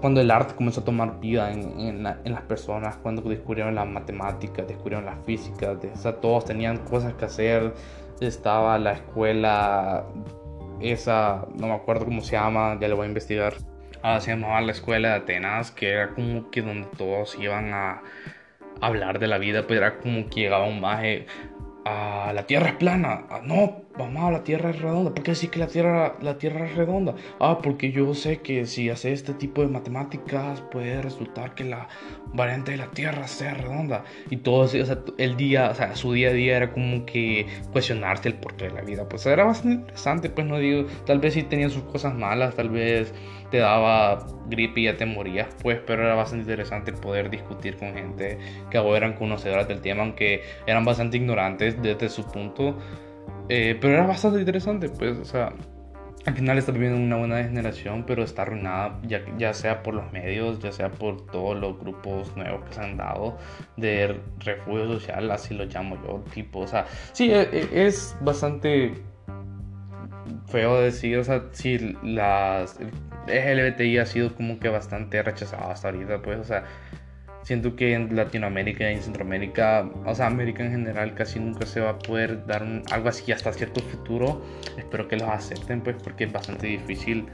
cuando 0.00 0.22
el 0.22 0.30
arte 0.30 0.54
comenzó 0.54 0.80
a 0.80 0.84
tomar 0.84 1.20
vida 1.20 1.52
en, 1.52 2.02
las 2.02 2.42
personas, 2.48 2.96
cuando 2.96 3.20
descubrieron 3.20 3.74
la 3.74 3.84
matemática, 3.84 4.62
descubrieron 4.62 5.04
la 5.04 5.16
física, 5.26 5.72
o 5.72 5.98
sea, 5.98 6.16
todos 6.22 6.46
tenían 6.46 6.78
cosas 6.78 7.12
que 7.12 7.26
hacer, 7.26 7.74
estaba 8.20 8.78
la 8.78 8.92
escuela, 8.92 10.06
esa, 10.80 11.46
no 11.54 11.68
me 11.68 11.74
acuerdo 11.74 12.04
cómo 12.04 12.20
se 12.20 12.32
llama, 12.32 12.78
ya 12.80 12.88
lo 12.88 12.96
voy 12.96 13.04
a 13.04 13.08
investigar. 13.08 13.54
Ah, 14.02 14.20
se 14.20 14.32
llamaba 14.32 14.60
la 14.60 14.72
escuela 14.72 15.08
de 15.10 15.14
Atenas, 15.14 15.70
que 15.70 15.90
era 15.90 16.10
como 16.10 16.50
que 16.50 16.62
donde 16.62 16.88
todos 16.96 17.36
iban 17.38 17.72
a 17.72 18.02
hablar 18.80 19.18
de 19.18 19.26
la 19.26 19.38
vida, 19.38 19.66
pues 19.66 19.78
era 19.78 19.98
como 19.98 20.28
que 20.28 20.42
llegaba 20.42 20.66
un 20.66 20.80
maje 20.80 21.26
a 21.84 22.32
la 22.32 22.46
tierra 22.46 22.68
es 22.68 22.74
plana. 22.76 23.26
Ah, 23.30 23.40
no, 23.44 23.82
mamá, 23.98 24.30
la 24.30 24.42
tierra 24.42 24.70
es 24.70 24.80
redonda. 24.80 25.14
¿Por 25.14 25.22
qué 25.22 25.32
decir 25.32 25.50
que 25.50 25.58
la 25.58 25.66
tierra, 25.66 26.16
la 26.20 26.38
tierra 26.38 26.66
es 26.66 26.74
redonda? 26.74 27.14
Ah, 27.40 27.58
porque 27.62 27.92
yo 27.92 28.14
sé 28.14 28.40
que 28.40 28.66
si 28.66 28.88
hace 28.90 29.12
este 29.12 29.34
tipo 29.34 29.60
de 29.62 29.68
matemáticas 29.68 30.62
puede 30.72 31.02
resultar 31.02 31.54
que 31.54 31.64
la 31.64 31.88
variante 32.32 32.72
de 32.72 32.78
la 32.78 32.90
tierra 32.90 33.28
sea 33.28 33.54
redonda. 33.54 34.04
Y 34.30 34.38
todo 34.38 34.64
o 34.64 35.14
el 35.18 35.36
día, 35.36 35.70
o 35.70 35.96
su 35.96 36.12
día 36.12 36.30
a 36.30 36.32
día 36.32 36.56
era 36.56 36.72
como 36.72 37.04
que 37.04 37.46
cuestionarse 37.72 38.28
el 38.28 38.34
porqué 38.34 38.66
de 38.66 38.72
la 38.72 38.82
vida. 38.82 39.08
Pues 39.08 39.26
era 39.26 39.44
bastante 39.44 39.74
interesante, 39.80 40.30
pues 40.30 40.46
no 40.46 40.58
digo, 40.58 40.88
tal 41.06 41.18
vez 41.18 41.34
sí 41.34 41.42
tenía 41.42 41.68
sus 41.68 41.82
cosas 41.84 42.14
malas, 42.14 42.54
tal 42.54 42.70
vez 42.70 43.12
te 43.50 43.58
daba 43.58 44.26
gripe 44.48 44.80
y 44.80 44.84
ya 44.84 44.96
te 44.96 45.06
morías, 45.06 45.48
pues, 45.62 45.78
pero 45.86 46.04
era 46.04 46.14
bastante 46.14 46.42
interesante 46.42 46.92
poder 46.92 47.30
discutir 47.30 47.76
con 47.76 47.94
gente 47.94 48.38
que 48.70 48.78
eran 48.78 49.14
conocedoras 49.14 49.68
del 49.68 49.80
tema, 49.80 50.02
aunque 50.02 50.42
eran 50.66 50.84
bastante 50.84 51.16
ignorantes 51.16 51.80
desde 51.82 52.08
su 52.08 52.24
punto. 52.26 52.76
Eh, 53.48 53.76
pero 53.80 53.94
era 53.94 54.06
bastante 54.06 54.38
interesante, 54.38 54.88
pues, 54.88 55.18
o 55.18 55.24
sea, 55.24 55.52
al 56.26 56.34
final 56.34 56.56
está 56.56 56.72
viviendo 56.72 56.98
una 56.98 57.16
buena 57.16 57.42
generación, 57.42 58.04
pero 58.06 58.22
está 58.22 58.42
arruinada, 58.42 58.98
ya, 59.02 59.22
ya 59.36 59.52
sea 59.52 59.82
por 59.82 59.94
los 59.94 60.10
medios, 60.12 60.58
ya 60.60 60.72
sea 60.72 60.90
por 60.90 61.26
todos 61.26 61.58
los 61.58 61.78
grupos 61.78 62.34
nuevos 62.36 62.64
que 62.64 62.72
se 62.72 62.80
han 62.80 62.96
dado 62.96 63.36
de 63.76 64.20
refugio 64.38 64.88
social, 64.88 65.30
así 65.30 65.54
lo 65.54 65.66
llamo 65.66 65.98
yo, 66.06 66.24
tipo, 66.32 66.60
o 66.60 66.66
sea, 66.66 66.86
sí, 67.12 67.30
e, 67.30 67.42
e, 67.42 67.86
es, 67.86 68.16
bastante 68.22 68.94
feo 70.46 70.80
decir, 70.80 71.18
o 71.18 71.24
sea, 71.24 71.42
si 71.52 71.78
las, 72.02 72.78
LGBTI 73.26 73.98
ha 73.98 74.06
sido 74.06 74.34
como 74.34 74.58
que 74.58 74.68
bastante 74.68 75.22
rechazado 75.22 75.70
hasta 75.70 75.88
ahorita, 75.88 76.22
pues, 76.22 76.38
o 76.38 76.44
sea, 76.44 76.64
siento 77.44 77.76
que 77.76 77.94
en 77.94 78.16
Latinoamérica 78.16 78.90
y 78.90 78.94
en 78.94 79.02
Centroamérica, 79.02 79.88
o 80.04 80.14
sea, 80.14 80.26
América 80.26 80.64
en 80.64 80.72
general, 80.72 81.14
casi 81.14 81.38
nunca 81.38 81.66
se 81.66 81.80
va 81.80 81.90
a 81.90 81.98
poder 81.98 82.46
dar 82.46 82.64
algo 82.90 83.08
así 83.08 83.30
hasta 83.32 83.52
cierto 83.52 83.80
futuro. 83.82 84.42
Espero 84.76 85.06
que 85.06 85.16
los 85.16 85.28
acepten, 85.28 85.82
pues, 85.82 85.96
porque 86.02 86.24
es 86.24 86.32
bastante 86.32 86.66
difícil 86.66 87.26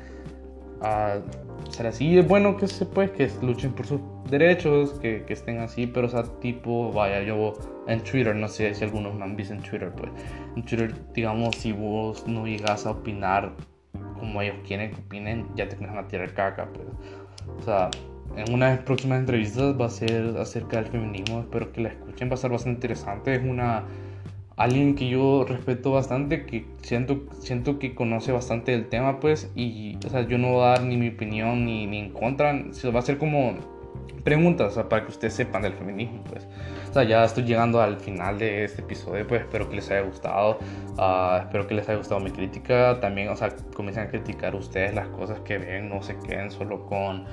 uh, 0.81 1.71
ser 1.71 1.87
así. 1.87 2.19
Es 2.19 2.27
bueno 2.27 2.57
que 2.57 2.67
se 2.67 2.87
pues, 2.87 3.11
que 3.13 3.31
luchen 3.41 3.73
por 3.73 3.87
sus 3.87 4.01
derechos, 4.29 4.99
que, 5.01 5.25
que, 5.25 5.33
estén 5.33 5.61
así, 5.61 5.87
pero, 5.87 6.09
o 6.09 6.11
sea, 6.11 6.25
tipo, 6.41 6.93
vaya, 6.93 7.23
yo 7.23 7.55
en 7.87 8.01
Twitter, 8.01 8.35
no 8.35 8.49
sé 8.49 8.75
si 8.75 8.85
algunos 8.85 9.15
me 9.15 9.25
han 9.25 9.37
visto 9.37 9.55
en 9.55 9.63
Twitter, 9.63 9.93
pues, 9.97 10.11
en 10.57 10.65
Twitter, 10.65 10.93
digamos, 11.15 11.57
si 11.57 11.73
vos 11.73 12.27
no 12.27 12.47
llegas 12.47 12.85
a 12.85 12.91
opinar 12.91 13.53
como 14.19 14.43
ellos 14.43 14.57
quieren 14.67 14.91
que 14.91 15.01
opinen, 15.01 15.47
ya 15.55 15.69
te 15.69 15.77
comienzan 15.77 16.05
a 16.05 16.09
tirar 16.09 16.33
caca, 16.35 16.69
pues. 16.73 16.87
O 17.59 17.63
sea, 17.63 17.91
en 18.37 18.53
una 18.55 18.71
de 18.71 18.77
las 18.77 18.85
próximas 18.85 19.21
entrevistas 19.21 19.79
va 19.81 19.87
a 19.87 19.91
ser 19.91 20.37
acerca 20.39 20.77
del 20.77 20.87
feminismo, 20.87 21.41
espero 21.41 21.73
que 21.73 21.81
la 21.81 21.89
escuchen, 21.91 22.31
va 22.31 22.35
a 22.35 22.37
ser 22.37 22.51
bastante 22.51 22.77
interesante, 22.77 23.35
es 23.35 23.43
una 23.43 23.85
alguien 24.57 24.95
que 24.95 25.09
yo 25.09 25.47
respeto 25.49 25.91
bastante, 25.91 26.45
que 26.45 26.67
siento, 26.83 27.23
siento 27.41 27.79
que 27.79 27.95
conoce 27.95 28.31
bastante 28.31 28.73
del 28.73 28.89
tema, 28.91 29.19
pues, 29.19 29.51
y, 29.55 29.97
o 30.05 30.11
sea, 30.11 30.29
yo 30.29 30.37
no 30.37 30.53
voy 30.53 30.65
a 30.65 30.69
dar 30.69 30.83
ni 30.83 30.99
mi 30.99 31.09
opinión 31.09 31.65
ni, 31.65 31.87
ni 31.87 31.99
en 31.99 32.13
contra, 32.13 32.53
va 32.53 32.99
a 32.99 33.03
ser 33.03 33.17
como 33.17 33.55
preguntas 34.25 34.75
para 34.89 35.05
que 35.05 35.11
ustedes 35.11 35.35
sepan 35.35 35.63
del 35.63 35.75
feminismo, 35.75 36.23
pues. 36.25 36.47
O 36.89 36.93
sea, 36.93 37.05
ya 37.05 37.25
estoy 37.25 37.45
llegando 37.45 37.81
al 37.81 37.99
final 37.99 38.39
de 38.39 38.65
este 38.65 38.83
episodio, 38.83 39.27
pues 39.27 39.43
espero 39.43 39.69
que 39.69 39.77
les 39.77 39.91
haya 39.91 40.03
gustado, 40.03 40.59
uh, 40.99 41.41
espero 41.41 41.67
que 41.67 41.75
les 41.75 41.89
haya 41.89 41.99
gustado 41.99 42.21
mi 42.21 42.31
crítica, 42.31 42.99
también, 43.01 43.29
o 43.29 43.37
sea, 43.37 43.55
comiencen 43.75 44.05
a 44.05 44.09
criticar 44.09 44.55
ustedes 44.55 44.95
las 44.95 45.09
cosas 45.09 45.41
que 45.41 45.59
ven, 45.59 45.89
no 45.89 46.03
se 46.03 46.19
queden 46.19 46.51
solo 46.51 46.87
con 46.87 47.27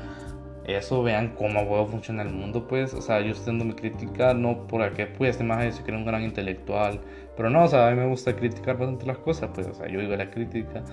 eso, 0.65 1.01
vean 1.01 1.33
cómo 1.37 1.61
huevo 1.61 1.87
funciona 1.87 2.23
el 2.23 2.29
mundo, 2.29 2.67
pues, 2.67 2.93
o 2.93 3.01
sea, 3.01 3.21
yo 3.21 3.31
estoy 3.31 3.47
dando 3.47 3.65
mi 3.65 3.73
crítica, 3.73 4.33
no 4.33 4.67
por 4.67 4.93
que 4.93 5.07
pues, 5.07 5.31
este 5.31 5.43
más 5.43 5.75
se 5.75 5.83
cree 5.83 5.97
un 5.97 6.05
gran 6.05 6.23
intelectual, 6.23 6.99
pero 7.35 7.49
no, 7.49 7.63
o 7.63 7.67
sea, 7.67 7.87
a 7.87 7.91
mí 7.91 7.97
me 7.97 8.07
gusta 8.07 8.35
criticar 8.35 8.77
bastante 8.77 9.05
las 9.05 9.17
cosas, 9.17 9.49
pues, 9.53 9.67
o 9.67 9.73
sea, 9.73 9.87
yo 9.87 9.99
digo 9.99 10.15
la 10.15 10.29
crítica, 10.29 10.83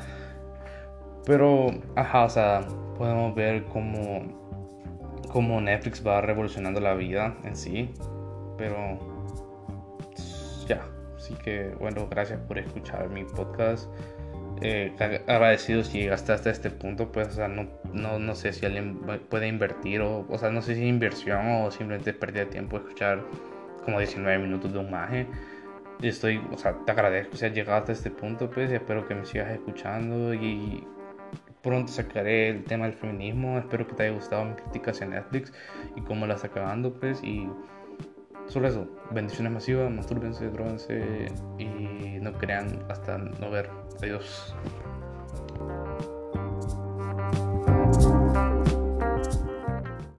pero, 1.26 1.70
ajá, 1.96 2.24
o 2.24 2.28
sea, 2.28 2.60
podemos 2.96 3.34
ver 3.34 3.64
cómo 3.64 4.43
como 5.34 5.60
Netflix 5.60 6.06
va 6.06 6.20
revolucionando 6.20 6.80
la 6.80 6.94
vida 6.94 7.36
en 7.42 7.56
sí. 7.56 7.90
Pero 8.56 8.76
ya, 10.68 10.86
así 11.16 11.34
que 11.34 11.74
bueno, 11.80 12.06
gracias 12.08 12.38
por 12.42 12.56
escuchar 12.56 13.10
mi 13.10 13.24
podcast. 13.24 13.90
Eh, 14.62 14.94
agradecido 15.26 15.82
si 15.82 15.98
llegaste 15.98 16.32
hasta 16.32 16.50
este 16.50 16.70
punto, 16.70 17.10
pues, 17.10 17.28
o 17.28 17.32
sea, 17.32 17.48
no, 17.48 17.66
no, 17.92 18.20
no, 18.20 18.36
sé 18.36 18.52
si 18.52 18.64
alguien 18.64 19.00
puede 19.28 19.48
invertir, 19.48 20.00
o, 20.00 20.24
o 20.28 20.38
sea, 20.38 20.50
no 20.50 20.62
sé 20.62 20.76
si 20.76 20.86
inversión 20.86 21.64
o 21.64 21.70
simplemente 21.72 22.14
pérdida 22.14 22.44
de 22.44 22.50
tiempo 22.52 22.76
escuchar 22.76 23.20
como 23.84 23.98
19 23.98 24.38
minutos 24.38 24.72
de 24.72 24.78
un 24.78 24.90
maje. 24.92 25.26
Estoy, 26.00 26.40
o 26.52 26.56
sea, 26.56 26.78
te 26.86 26.92
agradezco 26.92 27.36
si 27.36 27.46
has 27.46 27.52
llegado 27.52 27.80
hasta 27.80 27.90
este 27.90 28.10
punto, 28.12 28.48
pues, 28.48 28.70
y 28.70 28.74
espero 28.74 29.04
que 29.08 29.16
me 29.16 29.26
sigas 29.26 29.50
escuchando 29.50 30.32
y 30.32 30.86
pronto 31.64 31.90
sacaré 31.90 32.50
el 32.50 32.64
tema 32.64 32.84
del 32.84 32.94
feminismo. 32.94 33.58
Espero 33.58 33.86
que 33.88 33.94
te 33.94 34.04
haya 34.04 34.12
gustado 34.12 34.44
mi 34.44 34.54
crítica 34.54 34.92
hacia 34.92 35.06
Netflix 35.06 35.52
y 35.96 36.02
cómo 36.02 36.26
la 36.26 36.34
está 36.34 36.48
acabando, 36.48 36.92
pues. 36.92 37.20
Y 37.24 37.48
solo 38.46 38.68
eso. 38.68 38.86
Bendiciones 39.10 39.52
masivas, 39.52 39.90
mastúrbense, 39.90 40.48
droguense 40.50 41.32
y 41.58 42.20
no 42.20 42.32
crean 42.34 42.84
hasta 42.88 43.18
no 43.18 43.50
ver. 43.50 43.70
Adiós. 44.00 44.54